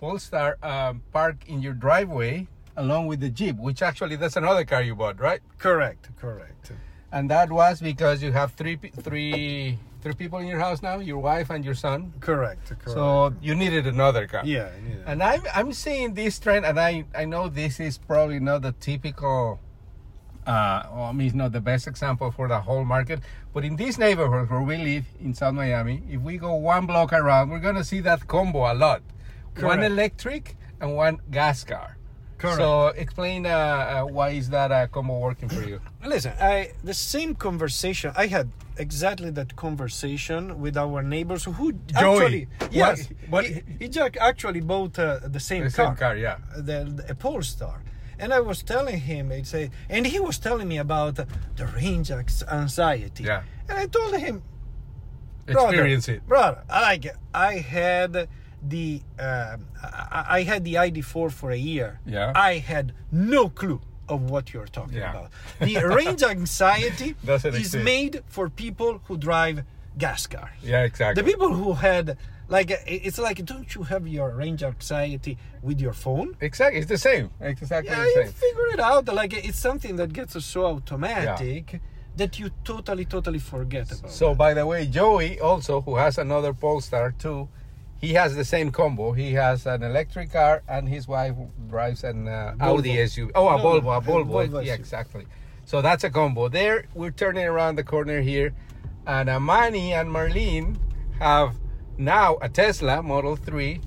Polestar 0.00 0.56
um, 0.62 1.02
park 1.12 1.36
in 1.46 1.60
your 1.62 1.74
driveway 1.74 2.46
along 2.76 3.08
with 3.08 3.18
the 3.18 3.28
Jeep, 3.28 3.56
which 3.56 3.82
actually 3.82 4.14
that's 4.14 4.36
another 4.36 4.64
car 4.64 4.80
you 4.82 4.94
bought, 4.94 5.18
right? 5.20 5.40
correct. 5.58 6.08
Correct. 6.16 6.70
And 7.10 7.28
that 7.30 7.50
was 7.50 7.80
because 7.80 8.22
you 8.22 8.30
have 8.32 8.52
three, 8.52 8.76
three, 8.76 9.78
three 10.00 10.14
people 10.14 10.38
in 10.38 10.46
your 10.46 10.58
house 10.58 10.82
now, 10.82 10.98
your 10.98 11.18
wife 11.18 11.50
and 11.50 11.64
your 11.64 11.74
son. 11.74 12.12
Correct. 12.20 12.68
Correct. 12.68 12.90
So 12.90 13.34
you 13.40 13.54
needed 13.54 13.86
another 13.86 14.26
car. 14.26 14.42
yeah. 14.44 14.70
yeah. 14.88 15.10
And 15.10 15.22
I'm 15.22 15.42
I'm 15.54 15.72
seeing 15.72 16.14
this 16.14 16.38
trend, 16.38 16.64
and 16.64 16.78
I 16.78 17.04
I 17.14 17.24
know 17.24 17.48
this 17.48 17.80
is 17.80 17.98
probably 17.98 18.40
not 18.40 18.62
the 18.62 18.72
typical. 18.72 19.60
Uh, 20.46 20.82
well, 20.94 21.04
I 21.04 21.12
mean, 21.12 21.26
it's 21.26 21.36
not 21.36 21.52
the 21.52 21.60
best 21.60 21.86
example 21.86 22.30
for 22.30 22.48
the 22.48 22.58
whole 22.58 22.82
market, 22.82 23.20
but 23.52 23.66
in 23.66 23.76
this 23.76 23.98
neighborhood 23.98 24.48
where 24.48 24.62
we 24.62 24.78
live 24.78 25.04
in 25.20 25.34
South 25.34 25.52
Miami, 25.52 26.02
if 26.08 26.22
we 26.22 26.38
go 26.38 26.54
one 26.54 26.86
block 26.86 27.12
around, 27.12 27.50
we're 27.50 27.58
gonna 27.58 27.84
see 27.84 28.00
that 28.00 28.26
combo 28.26 28.72
a 28.72 28.74
lot. 28.74 29.02
One 29.60 29.82
electric 29.82 30.56
and 30.80 30.96
one 30.96 31.20
gas 31.30 31.64
car. 31.64 31.97
Correct. 32.38 32.58
So 32.58 32.88
explain 33.04 33.46
uh, 33.46 33.50
uh, 33.50 34.04
why 34.16 34.28
is 34.30 34.48
that 34.50 34.70
uh, 34.72 34.86
combo 34.86 35.18
working 35.18 35.48
for 35.48 35.62
you? 35.62 35.80
Listen, 36.06 36.32
I 36.40 36.70
the 36.84 36.94
same 36.94 37.34
conversation 37.34 38.12
I 38.16 38.26
had 38.26 38.48
exactly 38.76 39.30
that 39.30 39.56
conversation 39.56 40.60
with 40.60 40.76
our 40.76 41.02
neighbors 41.02 41.44
who 41.44 41.72
actually 41.94 42.46
What- 42.60 42.72
yes, 42.72 43.08
what- 43.28 43.44
he, 43.44 43.62
he 43.80 43.88
ju- 43.88 44.08
actually 44.30 44.60
bought 44.60 44.98
uh, 44.98 45.18
the 45.36 45.40
same 45.40 45.64
The 45.64 45.70
car, 45.72 45.86
same 45.86 45.96
car, 45.96 46.16
yeah. 46.16 46.36
the, 46.56 46.78
the 46.96 47.04
a 47.10 47.14
Polestar. 47.14 47.82
And 48.20 48.32
I 48.32 48.40
was 48.40 48.62
telling 48.64 48.98
him, 49.00 49.30
it's 49.30 49.54
a, 49.54 49.70
and 49.88 50.04
he 50.06 50.18
was 50.18 50.38
telling 50.38 50.66
me 50.68 50.78
about 50.78 51.14
the 51.60 51.66
range 51.76 52.10
ex- 52.10 52.42
anxiety. 52.50 53.24
Yeah. 53.24 53.42
And 53.68 53.78
I 53.78 53.86
told 53.86 54.16
him, 54.16 54.42
brother, 55.46 55.68
Experience 55.68 56.08
it. 56.08 56.26
brother. 56.26 56.62
I 56.68 57.00
I 57.32 57.54
had 57.58 58.28
the 58.62 59.00
um, 59.18 59.66
I, 59.82 60.24
I 60.38 60.42
had 60.42 60.64
the 60.64 60.74
ID4 60.74 61.30
for 61.32 61.50
a 61.50 61.56
year. 61.56 62.00
Yeah. 62.06 62.32
I 62.34 62.54
had 62.58 62.92
no 63.12 63.48
clue 63.48 63.80
of 64.08 64.30
what 64.30 64.52
you're 64.52 64.66
talking 64.66 64.98
Yeah. 64.98 65.10
about. 65.10 65.30
The 65.60 65.76
range 65.96 66.22
anxiety 66.22 67.14
is 67.26 67.44
exist. 67.44 67.84
made 67.84 68.22
for 68.26 68.48
people 68.48 69.00
who 69.06 69.16
drive 69.18 69.64
gas 69.98 70.26
cars. 70.26 70.50
Yeah, 70.62 70.82
exactly. 70.84 71.22
The 71.22 71.30
people 71.30 71.52
who 71.54 71.74
had 71.74 72.16
like 72.48 72.70
it's 72.86 73.18
like 73.18 73.44
don't 73.44 73.74
you 73.74 73.82
have 73.82 74.08
your 74.08 74.30
range 74.34 74.62
anxiety 74.62 75.36
with 75.62 75.80
your 75.80 75.92
phone? 75.92 76.36
exactly, 76.40 76.80
it's 76.80 76.88
the 76.88 76.96
same. 76.98 77.30
Exactly 77.40 77.90
Yeah, 77.90 78.02
the 78.04 78.08
you 78.08 78.14
same. 78.24 78.32
figure 78.32 78.66
it 78.72 78.80
out. 78.80 79.06
Like 79.12 79.34
it's 79.34 79.58
something 79.58 79.96
that 79.96 80.12
gets 80.12 80.42
so 80.44 80.64
automatic 80.64 81.80
that 82.16 82.38
you 82.38 82.50
totally, 82.64 83.04
totally 83.04 83.38
forget 83.38 83.92
about. 83.92 84.10
So, 84.10 84.34
by 84.34 84.52
the 84.54 84.66
way, 84.66 84.86
Joey 84.86 85.38
also, 85.38 85.82
who 85.82 85.96
has 85.96 86.18
another 86.18 86.52
Polestar 86.52 87.12
too, 87.12 87.48
he 88.00 88.14
has 88.14 88.36
the 88.36 88.44
same 88.44 88.70
combo. 88.70 89.12
He 89.12 89.32
has 89.34 89.66
an 89.66 89.82
electric 89.82 90.32
car, 90.32 90.62
and 90.68 90.88
his 90.88 91.08
wife 91.08 91.34
drives 91.68 92.04
an 92.04 92.28
uh, 92.28 92.54
Audi 92.60 92.94
SUV. 92.96 93.32
Oh, 93.34 93.48
a 93.48 93.58
No, 93.58 93.64
Volvo, 93.64 93.98
a 93.98 94.00
Volvo. 94.00 94.48
Volvo 94.48 94.64
yeah, 94.64 94.74
exactly. 94.74 95.26
So 95.64 95.82
that's 95.82 96.04
a 96.04 96.10
combo. 96.10 96.48
There, 96.48 96.86
we're 96.94 97.10
turning 97.10 97.44
around 97.44 97.76
the 97.76 97.84
corner 97.84 98.20
here, 98.20 98.54
and 99.06 99.28
Amani 99.28 99.92
and 99.92 100.08
Marlene 100.10 100.76
have 101.18 101.56
now 101.98 102.38
a 102.40 102.48
Tesla 102.48 103.02
Model 103.02 103.36
3 103.36 103.80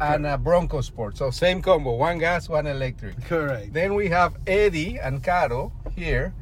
and 0.00 0.26
a 0.26 0.38
Bronco 0.38 0.80
Sport. 0.80 1.18
So 1.18 1.30
same 1.30 1.60
combo, 1.60 1.94
one 1.94 2.18
gas, 2.18 2.48
one 2.48 2.66
electric. 2.66 3.22
Correct. 3.24 3.72
Then 3.74 3.94
we 3.94 4.08
have 4.08 4.36
Eddie 4.46 4.98
and 4.98 5.22
Caro 5.22 5.72
here. 5.94 6.34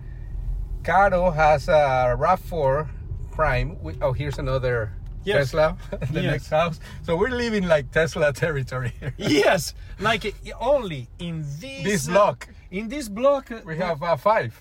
Caro 0.84 1.30
has 1.30 1.68
a 1.68 2.16
RAV4 2.16 2.88
Prime. 3.32 3.76
We, 3.82 3.94
oh, 4.00 4.12
here's 4.12 4.38
another 4.38 4.92
Yes. 5.28 5.36
Tesla, 5.50 5.66
the 6.16 6.22
Yes. 6.22 6.32
next 6.34 6.50
house. 6.60 6.76
So 7.06 7.10
we're 7.20 7.36
living 7.44 7.64
like 7.74 7.86
Tesla 7.98 8.28
territory 8.44 8.92
yes, 9.16 9.60
like 10.08 10.24
uh, 10.26 10.30
only 10.74 11.02
in 11.18 11.34
this 11.60 11.84
This 11.90 12.06
block. 12.12 12.38
In 12.70 12.84
this 12.94 13.06
block, 13.08 13.44
uh, 13.50 13.60
We 13.70 13.76
have 13.86 14.02
uh, 14.02 14.16
five. 14.30 14.52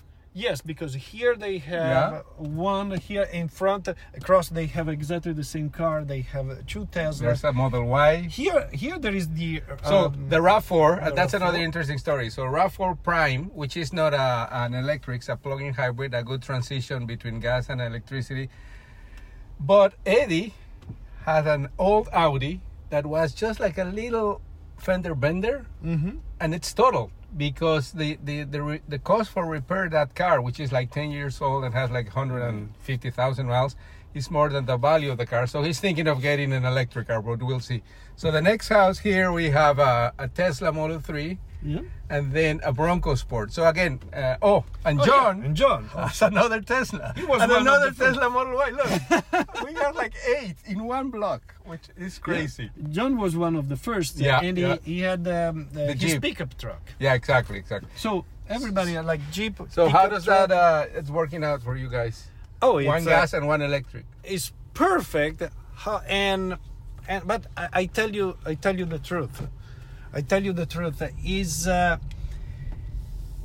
yes, 0.46 0.58
because 0.72 0.92
here 1.12 1.34
they 1.44 1.56
have 1.74 2.24
one 2.68 2.88
here 3.10 3.26
in 3.40 3.46
front. 3.60 3.84
Across, 4.20 4.46
they 4.58 4.66
have 4.76 4.88
exactly 4.98 5.32
the 5.42 5.48
same 5.54 5.68
car. 5.80 5.96
They 6.12 6.22
have 6.34 6.46
uh, 6.50 6.54
two 6.72 6.84
Teslas. 6.96 7.18
There's 7.26 7.44
a 7.44 7.52
Model 7.62 7.84
Y. 8.06 8.10
Here, 8.40 8.62
here 8.82 8.96
there 9.04 9.16
is 9.20 9.26
the. 9.40 9.50
So 9.90 9.96
um, 10.06 10.28
the 10.32 10.40
RAV4, 10.48 11.02
uh, 11.02 11.08
the 11.10 11.14
that's 11.18 11.34
another 11.40 11.58
RAV4. 11.58 11.68
interesting 11.70 11.98
story. 12.06 12.28
So 12.36 12.42
RAV4 12.58 12.90
Prime, 13.08 13.42
which 13.62 13.74
is 13.82 13.92
not 14.00 14.12
a, 14.26 14.28
an 14.62 14.72
electric, 14.74 15.16
it's 15.20 15.28
a 15.28 15.36
plug-in 15.44 15.74
hybrid, 15.74 16.14
a 16.14 16.22
good 16.30 16.42
transition 16.50 16.98
between 17.14 17.40
gas 17.40 17.68
and 17.70 17.78
electricity. 17.80 18.46
But 19.60 19.94
Eddie 20.06 20.54
had 21.24 21.46
an 21.46 21.68
old 21.78 22.08
Audi 22.12 22.60
that 22.90 23.04
was 23.06 23.34
just 23.34 23.60
like 23.60 23.76
a 23.78 23.84
little 23.84 24.40
fender 24.78 25.14
bender, 25.14 25.66
Mhm. 25.84 26.18
and 26.40 26.54
it's 26.54 26.72
total 26.72 27.10
because 27.36 27.92
the 27.92 28.18
the 28.24 28.44
the, 28.44 28.62
re, 28.62 28.80
the 28.88 28.98
cost 28.98 29.30
for 29.30 29.44
repair 29.46 29.88
that 29.90 30.14
car, 30.14 30.40
which 30.40 30.58
is 30.60 30.72
like 30.72 30.90
10 30.90 31.10
years 31.10 31.40
old 31.42 31.64
and 31.64 31.74
has 31.74 31.90
like 31.90 32.06
150,000 32.14 33.46
miles, 33.46 33.76
is 34.14 34.30
more 34.30 34.48
than 34.48 34.64
the 34.64 34.76
value 34.78 35.10
of 35.10 35.18
the 35.18 35.26
car. 35.26 35.46
So 35.46 35.62
he's 35.62 35.80
thinking 35.80 36.06
of 36.08 36.22
getting 36.22 36.52
an 36.52 36.64
electric 36.64 37.08
car, 37.08 37.20
but 37.20 37.42
we'll 37.42 37.60
see. 37.60 37.82
So 38.16 38.30
the 38.30 38.40
next 38.40 38.68
house 38.68 38.98
here 39.00 39.30
we 39.32 39.50
have 39.50 39.78
a, 39.78 40.12
a 40.18 40.28
Tesla 40.28 40.72
Model 40.72 41.00
3 41.00 41.38
Yeah. 41.62 41.80
and 42.08 42.32
then 42.32 42.60
a 42.64 42.72
Bronco 42.72 43.14
Sport. 43.16 43.52
So 43.52 43.66
again, 43.68 44.00
uh, 44.14 44.36
oh, 44.40 44.64
and 44.84 44.98
Oh, 45.00 45.04
yeah, 45.04 45.06
John 45.10 45.42
and 45.44 45.54
John. 45.56 45.84
has 45.94 46.22
another 46.22 46.60
Tesla. 46.62 47.12
was 47.28 47.42
and 47.42 47.52
another. 47.52 47.90
Tesla 47.90 48.30
Model 48.30 48.54
Y. 48.54 48.70
Look, 48.70 48.88
we 48.88 49.08
got 49.08 49.24
like 49.32 49.37
eight 50.26 50.56
in 50.66 50.84
one 50.84 51.10
block, 51.10 51.54
which 51.64 51.82
is 51.96 52.18
crazy. 52.18 52.70
John 52.90 53.16
was 53.16 53.36
one 53.36 53.56
of 53.56 53.68
the 53.68 53.76
first. 53.76 54.18
Yeah, 54.18 54.40
and 54.42 54.56
he, 54.56 54.62
yeah. 54.64 54.76
he 54.84 55.00
had 55.00 55.26
um, 55.28 55.68
the, 55.72 55.86
The 55.86 55.92
his 55.94 56.12
Jeep. 56.12 56.22
pickup 56.22 56.56
truck. 56.58 56.82
Yeah, 56.98 57.14
exactly, 57.14 57.58
exactly. 57.58 57.90
So 57.96 58.24
everybody 58.48 58.92
had 58.94 59.04
like 59.06 59.20
Jeep. 59.30 59.60
So 59.70 59.88
how 59.88 60.08
does 60.08 60.24
truck. 60.24 60.48
that? 60.48 60.54
Uh, 60.56 60.86
it's 60.98 61.10
working 61.10 61.44
out 61.44 61.62
for 61.62 61.76
you 61.76 61.88
guys. 61.88 62.26
Oh, 62.60 62.78
it's, 62.78 62.86
one 62.88 63.02
uh, 63.02 63.10
gas 63.10 63.32
and 63.34 63.46
one 63.46 63.62
electric. 63.62 64.04
is 64.24 64.52
perfect 64.74 65.42
and 66.08 66.56
and 67.08 67.26
but 67.26 67.46
I, 67.56 67.68
I 67.72 67.86
tell 67.86 68.10
you 68.14 68.36
I 68.44 68.54
tell 68.54 68.76
you 68.78 68.84
the 68.84 68.98
truth 68.98 69.46
I 70.12 70.20
tell 70.22 70.42
you 70.44 70.52
the 70.52 70.66
truth 70.66 71.00
is 71.24 71.66
uh, 71.66 71.98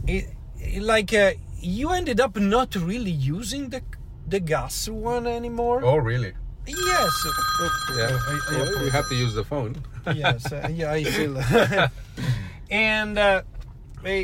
it, 0.08 0.26
it- 0.60 0.82
like 0.84 1.14
uh, 1.14 1.32
you 1.60 1.90
ended 1.92 2.20
up 2.20 2.36
not 2.38 2.76
really 2.76 3.12
using 3.12 3.70
the 3.70 3.82
the 4.28 4.40
gas 4.40 4.88
one 4.90 5.28
anymore 5.28 5.82
Oh, 5.84 5.98
really? 5.98 6.34
Yes 6.68 7.14
Oh, 7.60 7.96
Yeah. 7.98 8.18
I- 8.28 8.56
I 8.56 8.62
Well, 8.62 8.84
we 8.84 8.90
have 8.90 9.08
to 9.10 9.16
use 9.16 9.34
the 9.34 9.44
phone. 9.44 9.76
yes 10.14 10.52
uh, 10.52 10.68
yeah 10.72 10.92
I 10.92 11.04
feel 11.04 11.38
and 12.72 13.18
uh, 13.18 13.42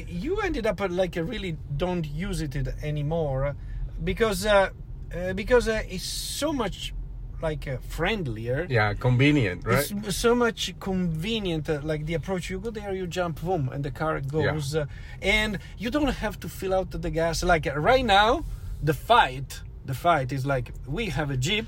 you 0.07 0.37
ended 0.41 0.65
up 0.65 0.81
uh, 0.81 0.87
like 0.89 1.17
uh, 1.17 1.23
really 1.23 1.57
don't 1.77 2.05
use 2.05 2.41
it 2.41 2.55
anymore 2.83 3.55
because 4.03 4.45
uh, 4.45 4.69
uh, 5.15 5.33
because 5.33 5.67
uh, 5.67 5.81
it's 5.89 6.03
so 6.05 6.51
much 6.53 6.93
like 7.41 7.67
uh, 7.67 7.77
friendlier 7.87 8.67
Yeah, 8.69 8.93
convenient, 8.95 9.65
right? 9.65 9.89
it's 10.05 10.17
so 10.17 10.35
much 10.35 10.73
convenient 10.79 11.69
uh, 11.69 11.79
like 11.83 12.05
the 12.05 12.13
approach 12.15 12.49
you 12.49 12.59
go 12.59 12.69
there 12.69 12.93
you 12.93 13.07
jump 13.07 13.41
boom 13.41 13.69
and 13.73 13.83
the 13.83 13.91
car 13.91 14.19
goes 14.19 14.75
uh, 14.75 14.85
and 15.21 15.59
you 15.77 15.89
don't 15.89 16.09
have 16.15 16.37
to 16.41 16.49
fill 16.49 16.73
out 16.73 16.91
the 16.91 17.09
gas 17.09 17.41
like 17.43 17.65
uh, 17.65 17.79
right 17.79 18.03
now 18.05 18.43
the 18.83 18.93
fight 18.93 19.61
the 19.85 19.93
fight 19.93 20.31
is 20.33 20.45
like 20.45 20.73
we 20.85 21.05
have 21.07 21.29
a 21.31 21.37
jeep 21.37 21.67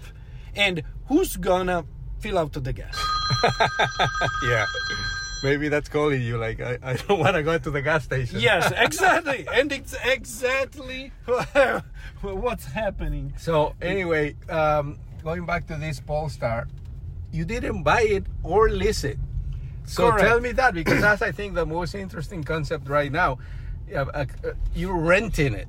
and 0.56 0.84
who's 1.08 1.38
gonna 1.38 1.86
fill 2.20 2.38
out 2.38 2.54
the 2.54 2.74
gas 2.74 2.98
yeah. 4.44 4.66
Maybe 5.44 5.70
that's 5.70 5.90
calling 5.90 6.22
you. 6.22 6.38
Like, 6.38 6.62
I, 6.62 6.78
I 6.84 6.94
don't 6.94 7.20
want 7.20 7.36
to 7.36 7.42
go 7.42 7.58
to 7.58 7.72
the 7.72 7.82
gas 7.82 8.04
station. 8.04 8.40
yes 8.40 8.72
exactly 8.78 9.48
and 9.52 9.72
it's 9.72 9.96
exactly 10.06 11.12
what's 12.22 12.66
happening 12.66 13.34
So 13.38 13.74
anyway, 13.82 14.36
um, 14.50 15.00
going 15.24 15.46
back 15.46 15.66
to 15.68 15.78
this 15.78 16.00
Polestar, 16.00 16.68
you 17.32 17.46
didn't 17.46 17.84
buy 17.84 18.02
it 18.04 18.26
or 18.44 18.70
lease 18.70 19.04
it. 19.04 19.18
So 19.86 20.12
Correct. 20.12 20.28
tell 20.28 20.40
me 20.40 20.52
that 20.54 20.74
because 20.74 21.02
that's 21.02 21.22
I 21.22 21.32
think 21.32 21.56
the 21.56 21.66
most 21.66 21.96
interesting 21.96 22.44
concept 22.44 22.88
right 22.88 23.12
now. 23.12 23.40
Yeah, 23.90 24.02
uh, 24.14 24.26
uh, 24.46 24.52
You're 24.76 24.98
renting 24.98 25.54
it. 25.54 25.68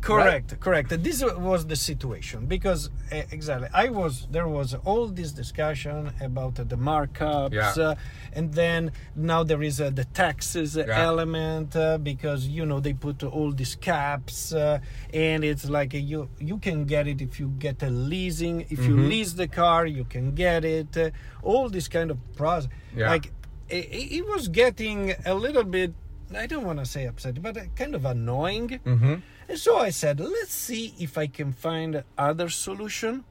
Correct, 0.00 0.60
correct. 0.60 0.90
This 1.02 1.22
was 1.24 1.66
the 1.66 1.74
situation 1.76 2.46
because 2.46 2.90
uh, 3.10 3.22
exactly 3.32 3.68
I 3.74 3.88
was 3.88 4.28
there 4.30 4.46
was 4.46 4.74
all 4.84 5.08
this 5.08 5.32
discussion 5.32 6.12
about 6.20 6.60
uh, 6.60 6.64
the 6.64 6.76
markups, 6.76 7.52
Yeah. 7.52 7.72
uh, 7.88 7.94
and 8.32 8.52
then 8.54 8.92
now 9.16 9.42
there 9.42 9.62
is 9.62 9.80
uh, 9.80 9.90
the 9.90 10.04
taxes 10.04 10.76
Yeah. 10.76 10.86
element 11.10 11.74
uh, 11.74 11.98
because 11.98 12.46
you 12.46 12.64
know 12.66 12.78
they 12.80 12.92
put 12.92 13.22
all 13.24 13.50
these 13.52 13.74
caps, 13.76 14.52
uh, 14.52 14.78
and 15.12 15.42
it's 15.44 15.68
like 15.68 15.92
uh, 15.94 15.98
you 15.98 16.28
you 16.38 16.58
can 16.58 16.84
get 16.84 17.08
it 17.08 17.20
if 17.20 17.40
you 17.40 17.48
get 17.58 17.82
a 17.82 17.90
leasing. 17.90 18.60
If 18.70 18.80
you 18.86 18.94
Mm-hmm. 18.96 19.08
lease 19.08 19.32
the 19.34 19.48
car, 19.48 19.86
you 19.86 20.04
can 20.04 20.34
get 20.34 20.64
it. 20.64 20.96
Uh, 20.96 21.10
all 21.42 21.68
this 21.68 21.88
kind 21.88 22.10
of 22.10 22.18
process, 22.36 22.70
Yeah. 22.96 23.10
like 23.12 23.32
it, 23.68 23.86
it 24.18 24.24
was 24.26 24.48
getting 24.48 25.14
a 25.24 25.34
little 25.34 25.64
bit. 25.64 25.92
I 26.34 26.46
don't 26.46 26.64
want 26.64 26.78
to 26.80 26.86
say 26.86 27.06
upset, 27.06 27.40
but 27.42 27.56
kind 27.76 27.94
of 27.94 28.04
annoying. 28.04 28.68
Mm-hmm. 28.84 29.14
And 29.48 29.58
so 29.58 29.78
I 29.78 29.90
said, 29.90 30.18
let's 30.20 30.52
see 30.52 30.94
if 30.98 31.16
I 31.16 31.26
can 31.26 31.52
find 31.52 32.02
other 32.18 32.48
solution. 32.48 33.24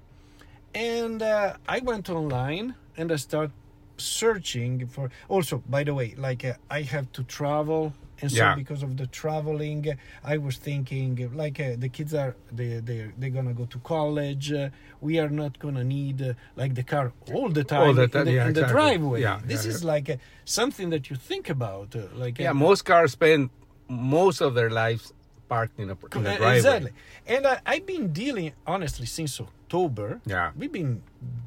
And 0.73 1.21
uh, 1.21 1.55
I 1.67 1.79
went 1.79 2.09
online 2.09 2.75
and 2.97 3.11
I 3.11 3.15
start 3.17 3.51
searching 3.97 4.87
for. 4.87 5.09
Also, 5.29 5.63
by 5.69 5.83
the 5.83 5.93
way, 5.93 6.15
like 6.17 6.43
uh, 6.45 6.53
I 6.69 6.81
have 6.81 7.11
to 7.13 7.23
travel, 7.23 7.93
and 8.21 8.31
so 8.31 8.37
Yeah. 8.43 8.55
because 8.55 8.83
of 8.83 8.97
the 8.97 9.07
traveling, 9.07 9.85
I 10.23 10.37
was 10.37 10.57
thinking 10.57 11.11
uh, 11.23 11.35
like 11.35 11.59
uh, 11.59 11.75
the 11.77 11.89
kids 11.89 12.13
are 12.13 12.35
they 12.51 12.79
they 12.79 13.11
they're 13.17 13.29
gonna 13.29 13.53
go 13.53 13.65
to 13.65 13.79
college. 13.79 14.51
Uh, 14.51 14.69
we 15.01 15.19
are 15.19 15.29
not 15.29 15.59
gonna 15.59 15.83
need 15.83 16.21
uh, 16.21 16.33
like 16.57 16.75
the 16.75 16.83
car 16.83 17.13
all 17.33 17.49
the 17.49 17.63
time, 17.63 17.95
the 17.95 18.03
in 18.03 18.09
the, 18.11 18.31
yeah, 18.31 18.47
in 18.47 18.53
the 18.53 18.61
exactly. 18.61 18.73
driveway. 18.73 19.21
Yeah, 19.21 19.39
this 19.45 19.63
yeah, 19.65 19.71
is 19.71 19.83
like 19.83 20.09
uh, 20.09 20.17
something 20.43 20.89
that 20.89 21.09
you 21.09 21.15
think 21.15 21.49
about, 21.49 21.95
uh, 21.95 22.01
like 22.15 22.39
Yeah, 22.39 22.51
uh, 22.51 22.53
most 22.67 22.83
cars 22.83 23.11
spend 23.13 23.49
most 23.87 24.41
of 24.41 24.55
their 24.55 24.69
lives 24.69 25.13
parked 25.47 25.79
in 25.79 25.89
a, 25.89 25.93
in 25.93 26.25
a 26.25 26.29
Uh, 26.29 26.37
driveway. 26.37 26.55
Exactly. 26.57 26.91
And 27.27 27.47
I, 27.47 27.59
I've 27.65 27.85
been 27.85 28.11
dealing, 28.13 28.53
honestly, 28.65 29.05
since 29.05 29.39
October. 29.39 30.21
Yeah. 30.25 30.51
We've 30.57 30.71
been 30.71 31.01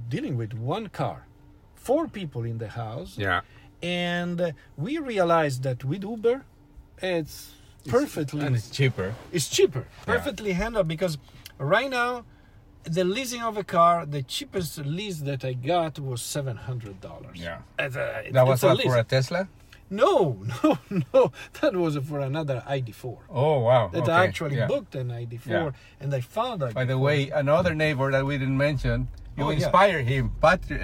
dealing 0.09 0.37
with 0.37 0.53
one 0.55 0.89
car, 0.89 1.27
four 1.75 2.09
people 2.09 2.43
in 2.45 2.59
the 2.59 2.69
house. 2.69 3.17
Yeah. 3.19 3.41
And 3.83 4.55
we 4.77 4.99
realized 4.99 5.63
that 5.63 5.85
with 5.85 6.03
Uber, 6.03 6.45
it's 7.01 7.55
perfectly, 7.89 8.45
And 8.47 8.57
it's 8.57 8.71
cheaper. 8.71 9.15
it's 9.33 9.49
cheaper, 9.49 9.85
perfectly 10.05 10.53
handled 10.53 10.89
because 10.89 11.17
right 11.59 11.91
now, 11.91 12.25
the 12.85 13.05
leasing 13.05 13.43
of 13.43 13.57
a 13.57 13.65
car, 13.65 14.07
the 14.07 14.23
cheapest 14.23 14.79
lease 14.79 15.19
that 15.19 15.45
I 15.45 15.53
got 15.53 15.99
was 15.99 16.23
seven 16.23 16.57
hundred 16.57 17.01
dollars. 17.01 17.37
Yeah. 17.39 17.59
A, 17.79 17.89
That 18.33 18.47
was 18.47 18.63
a 18.65 18.75
for 18.77 18.97
a 18.97 19.05
Tesla? 19.05 19.49
No, 19.91 20.39
no, 20.63 20.79
no. 21.15 21.33
That 21.61 21.75
was 21.77 21.97
for 21.99 22.21
another 22.21 22.63
ID4 22.69 23.19
Oh, 23.31 23.61
wow. 23.61 23.89
that 23.89 24.03
okay. 24.03 24.13
I 24.13 24.25
actually 24.25 24.57
yeah. 24.57 24.67
booked 24.67 24.95
an 24.95 25.09
ID4 25.09 25.47
Yeah. 25.47 25.71
and 26.01 26.15
I 26.15 26.21
found 26.21 26.61
that. 26.63 26.75
By 26.75 26.85
the 26.85 26.99
way, 26.99 27.31
another 27.31 27.75
neighbor 27.75 28.11
that 28.13 28.25
we 28.25 28.37
didn't 28.39 28.57
mention, 28.59 29.09
you 29.37 29.45
Oh, 29.45 29.51
yeah. 29.51 29.99
him, 29.99 30.33
Patri- 30.41 30.77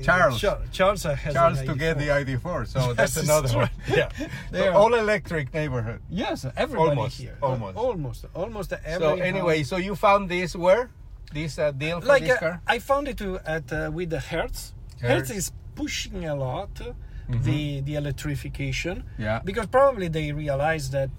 uh, 0.00 0.02
Charles. 0.02 0.40
Charles, 0.40 0.62
Charles 0.72 1.02
has 1.04 1.34
Charles 1.34 1.60
to 1.62 1.74
get 1.74 1.98
the 1.98 2.08
ID4. 2.08 2.40
ID4. 2.40 2.66
So 2.66 2.80
Yes, 2.88 2.96
that's 2.96 3.16
another 3.18 3.56
one. 3.56 3.70
Yeah. 3.88 4.08
So 4.52 4.68
are- 4.68 4.72
all 4.72 4.94
electric 4.94 5.52
neighborhood. 5.54 6.00
Yes, 6.10 6.44
everybody 6.56 6.90
Almost, 6.96 7.20
here. 7.20 7.36
almost. 7.42 7.76
almost, 7.76 8.24
almost 8.34 8.72
every. 8.84 9.06
So 9.06 9.14
anyway, 9.16 9.62
so 9.62 9.76
you 9.76 9.94
found 9.94 10.28
this 10.28 10.56
where? 10.56 10.90
This 11.32 11.58
uh, 11.58 11.70
deal 11.70 12.00
for 12.00 12.08
like 12.08 12.24
this 12.24 12.32
uh, 12.36 12.38
car? 12.38 12.60
I 12.66 12.78
found 12.78 13.08
it 13.08 13.16
to, 13.18 13.38
at 13.46 13.72
uh, 13.72 13.90
with 13.92 14.10
the 14.10 14.20
Hertz. 14.20 14.74
Hertz. 15.08 15.30
Is 15.30 15.52
pushing 15.74 16.24
a 16.26 16.34
lot 16.34 16.70
uh, 16.80 16.92
the 17.28 17.80
the 17.80 17.94
electrification. 17.96 18.96
Mm-hmm. 19.02 19.22
Yeah. 19.22 19.40
Because 19.44 19.66
probably 19.66 20.08
they 20.08 20.32
realize 20.32 20.90
that 20.90 21.10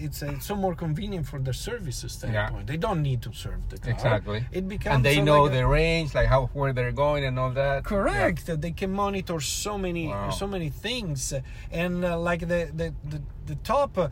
it's 0.00 0.22
uh, 0.22 0.38
so 0.38 0.54
more 0.54 0.74
convenient 0.74 1.26
for 1.26 1.38
the 1.40 1.52
services 1.52 2.12
standpoint. 2.12 2.66
They 2.66 2.76
don't 2.76 3.02
need 3.02 3.20
to 3.22 3.32
serve 3.32 3.60
the 3.70 3.78
car. 3.78 3.90
Exactly. 3.94 4.44
It 4.52 4.68
becomes 4.68 4.96
and 4.96 5.04
they 5.04 5.20
know 5.20 5.42
like 5.44 5.52
a- 5.52 5.56
the 5.56 5.66
range, 5.66 6.14
like 6.14 6.28
how 6.28 6.50
where 6.52 6.72
they're 6.72 6.92
going 7.06 7.24
and 7.24 7.38
all 7.38 7.50
that. 7.52 7.84
correct 7.84 8.46
that 8.46 8.60
they 8.60 8.70
can 8.72 8.92
monitor 8.92 9.40
so 9.40 9.78
many 9.78 10.08
Wow. 10.08 10.30
so 10.30 10.46
many 10.46 10.68
things 10.70 11.32
and 11.82 12.04
uh, 12.04 12.18
like 12.30 12.40
the 12.52 12.60
the, 12.80 12.88
the, 13.12 13.20
the 13.46 13.54
top 13.72 13.92
uh, 13.98 14.10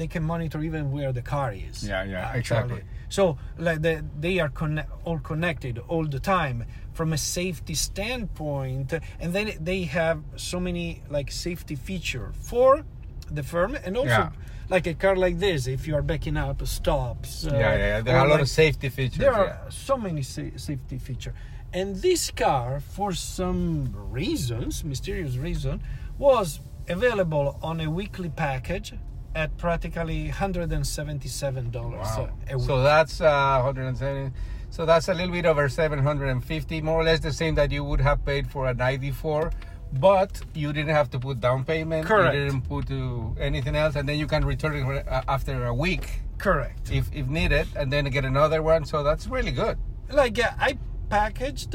they 0.00 0.08
can 0.08 0.22
monitor 0.32 0.60
even 0.68 0.90
where 0.96 1.12
the 1.12 1.22
car 1.22 1.52
is 1.70 1.76
Yeah, 1.88 2.02
yeah, 2.04 2.20
actually. 2.36 2.40
exactly. 2.40 2.82
so 3.08 3.38
like 3.66 3.80
the, 3.86 3.94
they 4.24 4.40
are 4.40 4.50
conne- 4.60 4.86
all 5.04 5.20
connected 5.20 5.74
all 5.92 6.04
the 6.16 6.20
time 6.20 6.64
from 6.92 7.12
a 7.12 7.18
safety 7.18 7.74
standpoint 7.74 8.92
and 9.20 9.32
then 9.32 9.52
they 9.60 9.82
have 9.84 10.22
so 10.36 10.60
many 10.60 11.02
like 11.10 11.30
safety 11.32 11.74
feature 11.74 12.32
for 12.50 12.84
the 13.30 13.42
firm 13.42 13.74
and 13.84 13.96
also 13.96 14.08
Yeah. 14.08 14.30
like 14.68 14.86
a 14.86 14.94
car 14.94 15.16
like 15.16 15.38
this 15.38 15.66
if 15.66 15.86
you 15.88 15.94
are 15.94 16.02
backing 16.02 16.36
up 16.36 16.66
stops 16.66 17.46
uh, 17.46 17.50
Yeah, 17.54 17.60
yeah, 17.60 17.76
yeah. 17.78 18.00
There 18.02 18.16
are 18.16 18.26
a 18.26 18.28
lot 18.28 18.34
like- 18.34 18.42
of 18.42 18.48
safety 18.48 18.88
features. 18.88 19.18
there 19.18 19.32
are 19.34 19.46
yeah. 19.46 19.68
so 19.70 19.96
many 19.96 20.22
sa- 20.22 20.56
safety 20.56 20.98
features 20.98 21.34
and 21.72 21.96
this 21.96 22.30
car 22.30 22.80
for 22.80 23.12
some 23.12 23.94
reasons 24.12 24.84
mysterious 24.84 25.36
reason 25.36 25.82
was 26.18 26.60
available 26.88 27.58
on 27.62 27.80
a 27.80 27.88
weekly 27.90 28.28
package 28.28 28.92
at 29.34 29.56
practically 29.56 30.28
$177 30.28 31.72
Wow. 31.74 32.28
a 32.50 32.58
week 32.58 32.66
So 32.66 32.82
that's 32.82 33.20
uh, 33.20 33.60
170. 33.64 34.30
So 34.72 34.86
that's 34.86 35.08
a 35.08 35.14
little 35.14 35.32
bit 35.32 35.44
over 35.44 35.68
750, 35.68 36.80
more 36.80 37.00
or 37.00 37.04
less 37.04 37.20
the 37.20 37.30
same 37.32 37.54
that 37.56 37.70
you 37.70 37.84
would 37.84 38.00
have 38.00 38.24
paid 38.24 38.50
for 38.50 38.66
an 38.68 38.78
ID4, 38.78 39.52
but 40.00 40.40
you 40.54 40.72
didn't 40.72 40.94
have 40.94 41.10
to 41.10 41.18
put 41.18 41.40
down 41.40 41.62
payment. 41.64 42.06
Correct. 42.06 42.34
You 42.34 42.44
didn't 42.46 42.62
put 42.62 42.86
to 42.88 43.36
anything 43.38 43.76
else, 43.76 43.96
and 43.96 44.08
then 44.08 44.18
you 44.18 44.26
can 44.26 44.44
return 44.46 44.74
it 44.76 45.06
uh, 45.06 45.20
after 45.28 45.66
a 45.66 45.74
week 45.74 46.22
correct 46.38 46.90
if, 46.90 47.04
if 47.12 47.26
needed, 47.28 47.68
and 47.76 47.92
then 47.92 48.06
get 48.06 48.24
another 48.24 48.62
one. 48.62 48.86
So 48.86 49.02
that's 49.02 49.26
really 49.26 49.52
good. 49.52 49.76
like 50.10 50.38
uh, 50.38 50.50
i 50.58 50.70
packaged 51.10 51.74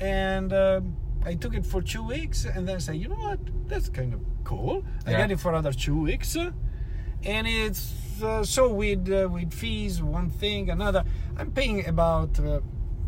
and 0.00 0.52
um, 0.52 0.94
i 1.24 1.34
took 1.34 1.54
it 1.54 1.64
for 1.72 1.80
two 1.82 2.02
weeks 2.14 2.44
and 2.44 2.68
then 2.68 2.78
say 2.80 2.94
you 2.94 3.08
know 3.08 3.20
what 3.28 3.40
that's 3.70 3.88
kind 3.88 4.12
of 4.14 4.20
cool 4.44 4.84
i 5.06 5.10
Yeah. 5.10 5.18
got 5.22 5.30
it 5.30 5.40
for 5.40 5.50
another 5.54 5.72
two 5.72 5.98
weeks 6.08 6.36
and 7.24 7.46
it's 7.46 7.92
uh, 8.22 8.42
so 8.44 8.72
with 8.72 9.10
uh, 9.10 9.28
with 9.28 9.52
fees 9.52 10.02
one 10.02 10.30
thing 10.30 10.70
another 10.70 11.04
i'm 11.38 11.50
paying 11.52 11.86
about 11.86 12.38
uh, 12.40 12.60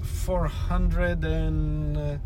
400 0.03 1.25
and 1.25 1.97
uh, 1.97 2.17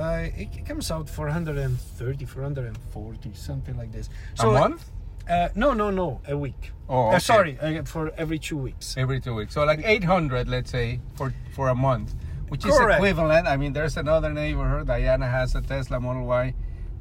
uh, 0.00 0.26
it 0.36 0.66
comes 0.66 0.90
out 0.90 1.08
430 1.08 2.24
440 2.24 3.32
something 3.34 3.76
like 3.76 3.92
this 3.92 4.08
a 4.40 4.46
month? 4.46 4.90
uh, 5.30 5.48
no 5.54 5.72
no 5.72 5.90
no 5.90 6.20
a 6.28 6.36
week 6.36 6.72
Oh, 6.88 7.08
okay. 7.08 7.18
sorry 7.20 7.58
for 7.84 8.12
every 8.16 8.38
two 8.38 8.58
weeks 8.58 8.94
Every 8.98 9.18
two 9.20 9.34
weeks. 9.34 9.54
So 9.54 9.64
like 9.64 9.80
800, 9.82 10.48
let's 10.50 10.70
say, 10.70 11.00
for 11.14 11.32
for 11.54 11.68
a 11.68 11.74
month, 11.74 12.14
which 12.50 12.66
is 12.66 12.78
equivalent. 12.78 13.46
I 13.48 13.56
mean, 13.56 13.72
there's 13.72 13.96
another 13.96 14.30
neighborhood. 14.34 14.86
Diana 14.86 15.26
has 15.26 15.54
a 15.54 15.62
Tesla 15.62 15.98
Model 15.98 16.26
Y, 16.26 16.52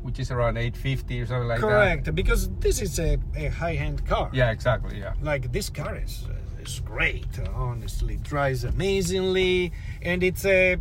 which 0.03 0.19
is 0.19 0.29
around 0.31 0.57
850 0.57 1.21
or 1.21 1.25
something 1.25 1.47
like 1.47 1.61
that. 1.61 1.67
correct 1.67 2.15
because 2.15 2.49
this 2.59 2.81
is 2.81 2.99
a, 2.99 3.17
a 3.35 3.47
high-end 3.47 4.05
car. 4.05 4.29
Yeah, 4.33 4.51
exactly. 4.51 4.99
Yeah. 4.99 5.13
like 5.21 5.51
this 5.51 5.69
car 5.69 5.95
is 5.95 6.25
uh, 6.29 6.61
is 6.61 6.79
great 6.79 7.27
honestly 7.53 8.15
drives 8.17 8.63
amazingly 8.63 9.71
and 10.01 10.23
it's 10.23 10.45
a 10.45 10.73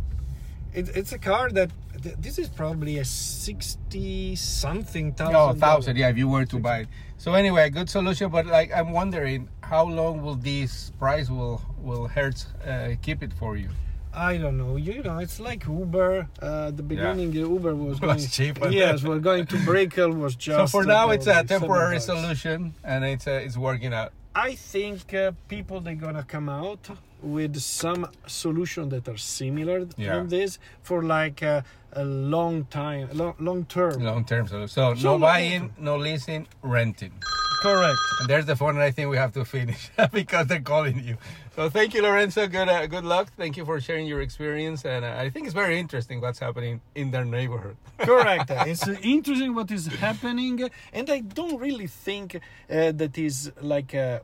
it, 0.73 0.89
it's 0.95 1.11
a 1.13 1.19
car 1.19 1.49
that 1.51 1.69
th- 2.01 2.15
this 2.19 2.37
is 2.37 2.49
probably 2.49 2.97
a 2.99 3.05
60 3.05 4.35
something 4.35 5.13
thousand. 5.13 5.59
dollar. 5.59 5.91
Yeah, 5.97 6.09
if 6.09 6.17
you 6.17 6.27
were 6.27 6.45
to 6.45 6.59
buy 6.59 6.79
it. 6.79 6.87
So 7.17 7.33
anyway, 7.33 7.69
good 7.69 7.89
solution. 7.89 8.29
But 8.29 8.45
like, 8.47 8.73
I'm 8.73 8.91
wondering 8.91 9.47
how 9.61 9.85
long 9.85 10.21
will 10.21 10.35
this 10.35 10.91
price 10.99 11.29
will 11.29 11.61
will 11.77 12.07
Hertz 12.07 12.47
uh, 12.67 12.95
keep 13.01 13.23
it 13.23 13.31
for 13.33 13.55
you? 13.55 13.69
I 14.15 14.37
don't 14.37 14.57
know. 14.57 14.75
You 14.75 15.01
know, 15.01 15.17
it's 15.17 15.39
like 15.39 15.65
Uber. 15.65 16.27
Uh, 16.41 16.67
at 16.67 16.77
the 16.77 16.83
beginning, 16.83 17.31
the 17.31 17.39
Uber 17.39 17.75
was 17.75 17.99
Was 18.01 18.37
going, 18.37 18.73
Yes, 18.73 19.03
we're 19.03 19.19
going 19.19 19.45
to 19.47 19.57
Brickell 19.65 20.11
was 20.11 20.35
just. 20.45 20.71
so 20.71 20.79
for 20.79 20.85
now, 20.85 21.09
uh, 21.09 21.13
it's 21.13 21.27
a 21.27 21.43
temporary 21.43 21.99
solution, 21.99 22.75
and 22.83 23.03
it's 23.03 23.27
uh, 23.27 23.31
it's 23.43 23.57
working 23.57 23.93
out. 23.93 24.11
I 24.35 24.55
think 24.55 25.13
uh, 25.13 25.31
people 25.47 25.79
they're 25.79 25.95
gonna 25.95 26.23
come 26.23 26.49
out 26.49 26.89
with 27.23 27.57
some 27.59 28.07
solution 28.27 28.89
that 28.89 29.07
are 29.07 29.17
similar 29.17 29.87
Yeah. 29.97 30.23
this 30.27 30.59
for 30.81 31.01
like 31.03 31.41
a, 31.41 31.63
a 31.93 32.03
long 32.03 32.65
time, 32.65 33.09
long, 33.13 33.35
long 33.39 33.65
term. 33.65 34.03
Long 34.03 34.25
term 34.25 34.47
solution. 34.47 34.67
So, 34.67 34.93
So 34.95 35.13
no 35.13 35.19
buying, 35.19 35.73
no 35.77 35.97
leasing, 35.97 36.47
renting. 36.61 37.13
Correct. 37.61 37.97
And 38.19 38.29
there's 38.29 38.45
the 38.45 38.57
phone, 38.57 38.71
and 38.71 38.83
I 38.83 38.91
think 38.91 39.09
we 39.09 39.15
have 39.15 39.31
to 39.33 39.45
finish 39.45 39.89
because 40.11 40.47
they're 40.47 40.59
calling 40.59 41.01
you. 41.01 41.17
So 41.55 41.69
thank 41.69 41.93
you, 41.93 42.01
Lorenzo. 42.01 42.45
Good, 42.47 42.67
uh, 42.67 42.87
good 42.87 43.05
luck. 43.05 43.31
Thank 43.37 43.55
you 43.55 43.63
for 43.63 43.79
sharing 43.79 44.05
your 44.05 44.19
experience, 44.21 44.83
and 44.83 45.05
uh, 45.05 45.15
I 45.17 45.29
think 45.29 45.45
it's 45.45 45.53
very 45.53 45.79
interesting 45.79 46.19
what's 46.19 46.39
happening 46.39 46.81
in 46.93 47.11
their 47.11 47.23
neighborhood. 47.23 47.77
Correct. 47.99 48.49
it's 48.67 48.85
uh, 48.85 48.97
interesting 49.01 49.55
what 49.55 49.71
is 49.71 49.85
happening, 49.87 50.69
and 50.91 51.09
I 51.09 51.21
don't 51.21 51.57
really 51.61 51.87
think 51.87 52.35
uh, 52.35 52.91
that 52.91 53.17
is 53.17 53.51
like 53.61 53.93
a 53.93 54.21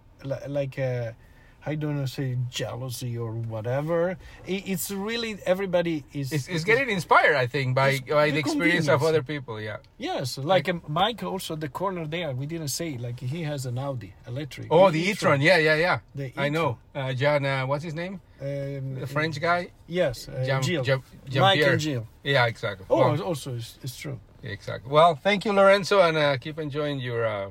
like 0.47 0.77
a 0.77 1.15
I 1.65 1.75
don't 1.75 1.97
know, 1.97 2.05
say 2.05 2.37
jealousy 2.49 3.17
or 3.17 3.31
whatever. 3.31 4.17
It, 4.47 4.63
it's 4.69 4.91
really 4.91 5.37
everybody 5.45 6.03
is. 6.13 6.31
It's, 6.31 6.47
it's 6.47 6.63
getting 6.63 6.89
inspired, 6.89 7.35
I 7.35 7.47
think, 7.47 7.75
by 7.75 7.99
by 8.09 8.31
the 8.31 8.39
experience 8.39 8.87
of 8.87 9.03
other 9.03 9.21
people. 9.23 9.59
Yeah. 9.59 9.77
Yes, 9.97 10.37
like 10.37 10.69
um, 10.69 10.81
Mike 10.87 11.21
also 11.23 11.55
the 11.55 11.67
corner 11.69 12.07
there. 12.07 12.31
We 12.33 12.45
didn't 12.45 12.69
say 12.69 12.97
like 12.97 13.19
he 13.19 13.43
has 13.43 13.65
an 13.65 13.77
Audi 13.77 14.13
electric. 14.27 14.67
Oh, 14.71 14.89
the 14.89 14.99
e-tron. 14.99 15.11
e-tron. 15.11 15.41
Yeah, 15.41 15.57
yeah, 15.57 15.75
yeah. 15.75 15.99
The 16.15 16.31
I 16.37 16.49
know. 16.49 16.77
Uh, 16.95 17.13
John, 17.13 17.45
uh, 17.45 17.65
what's 17.67 17.83
his 17.83 17.93
name? 17.93 18.21
Um, 18.41 18.95
The 18.95 19.07
French 19.07 19.39
guy. 19.41 19.67
Yes, 19.87 20.29
uh, 20.29 20.43
Jean- 20.45 20.63
Jill. 20.63 20.83
Jean- 20.83 21.03
Mike 21.41 21.59
Jean-Pierre. 21.59 21.71
and 21.73 21.81
Jill. 21.81 22.07
Yeah, 22.23 22.45
exactly. 22.47 22.85
Oh, 22.89 22.97
Well, 23.11 23.21
also 23.21 23.55
it's, 23.55 23.77
it's 23.83 23.97
true. 23.97 24.17
exactly. 24.43 24.89
Well, 24.91 25.15
thank 25.15 25.43
you, 25.45 25.51
Lorenzo, 25.53 26.01
and 26.01 26.15
uh, 26.17 26.37
keep 26.37 26.57
enjoying 26.57 26.99
your 26.99 27.25
uh, 27.25 27.49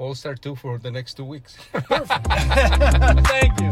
Polestar 0.00 0.34
2 0.34 0.56
for 0.56 0.78
the 0.78 0.90
next 0.90 1.18
two 1.18 1.26
weeks. 1.26 1.58
Perfect. 1.74 2.26
Thank 3.28 3.60
you. 3.60 3.70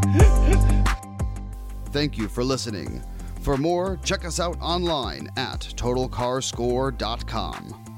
Thank 1.87 2.19
you 2.19 2.29
for 2.29 2.45
listening. 2.45 3.03
For 3.41 3.57
more, 3.57 3.99
check 4.05 4.27
us 4.27 4.39
out 4.39 4.59
online 4.61 5.31
at 5.39 5.61
totalcarscore.com. 5.61 7.98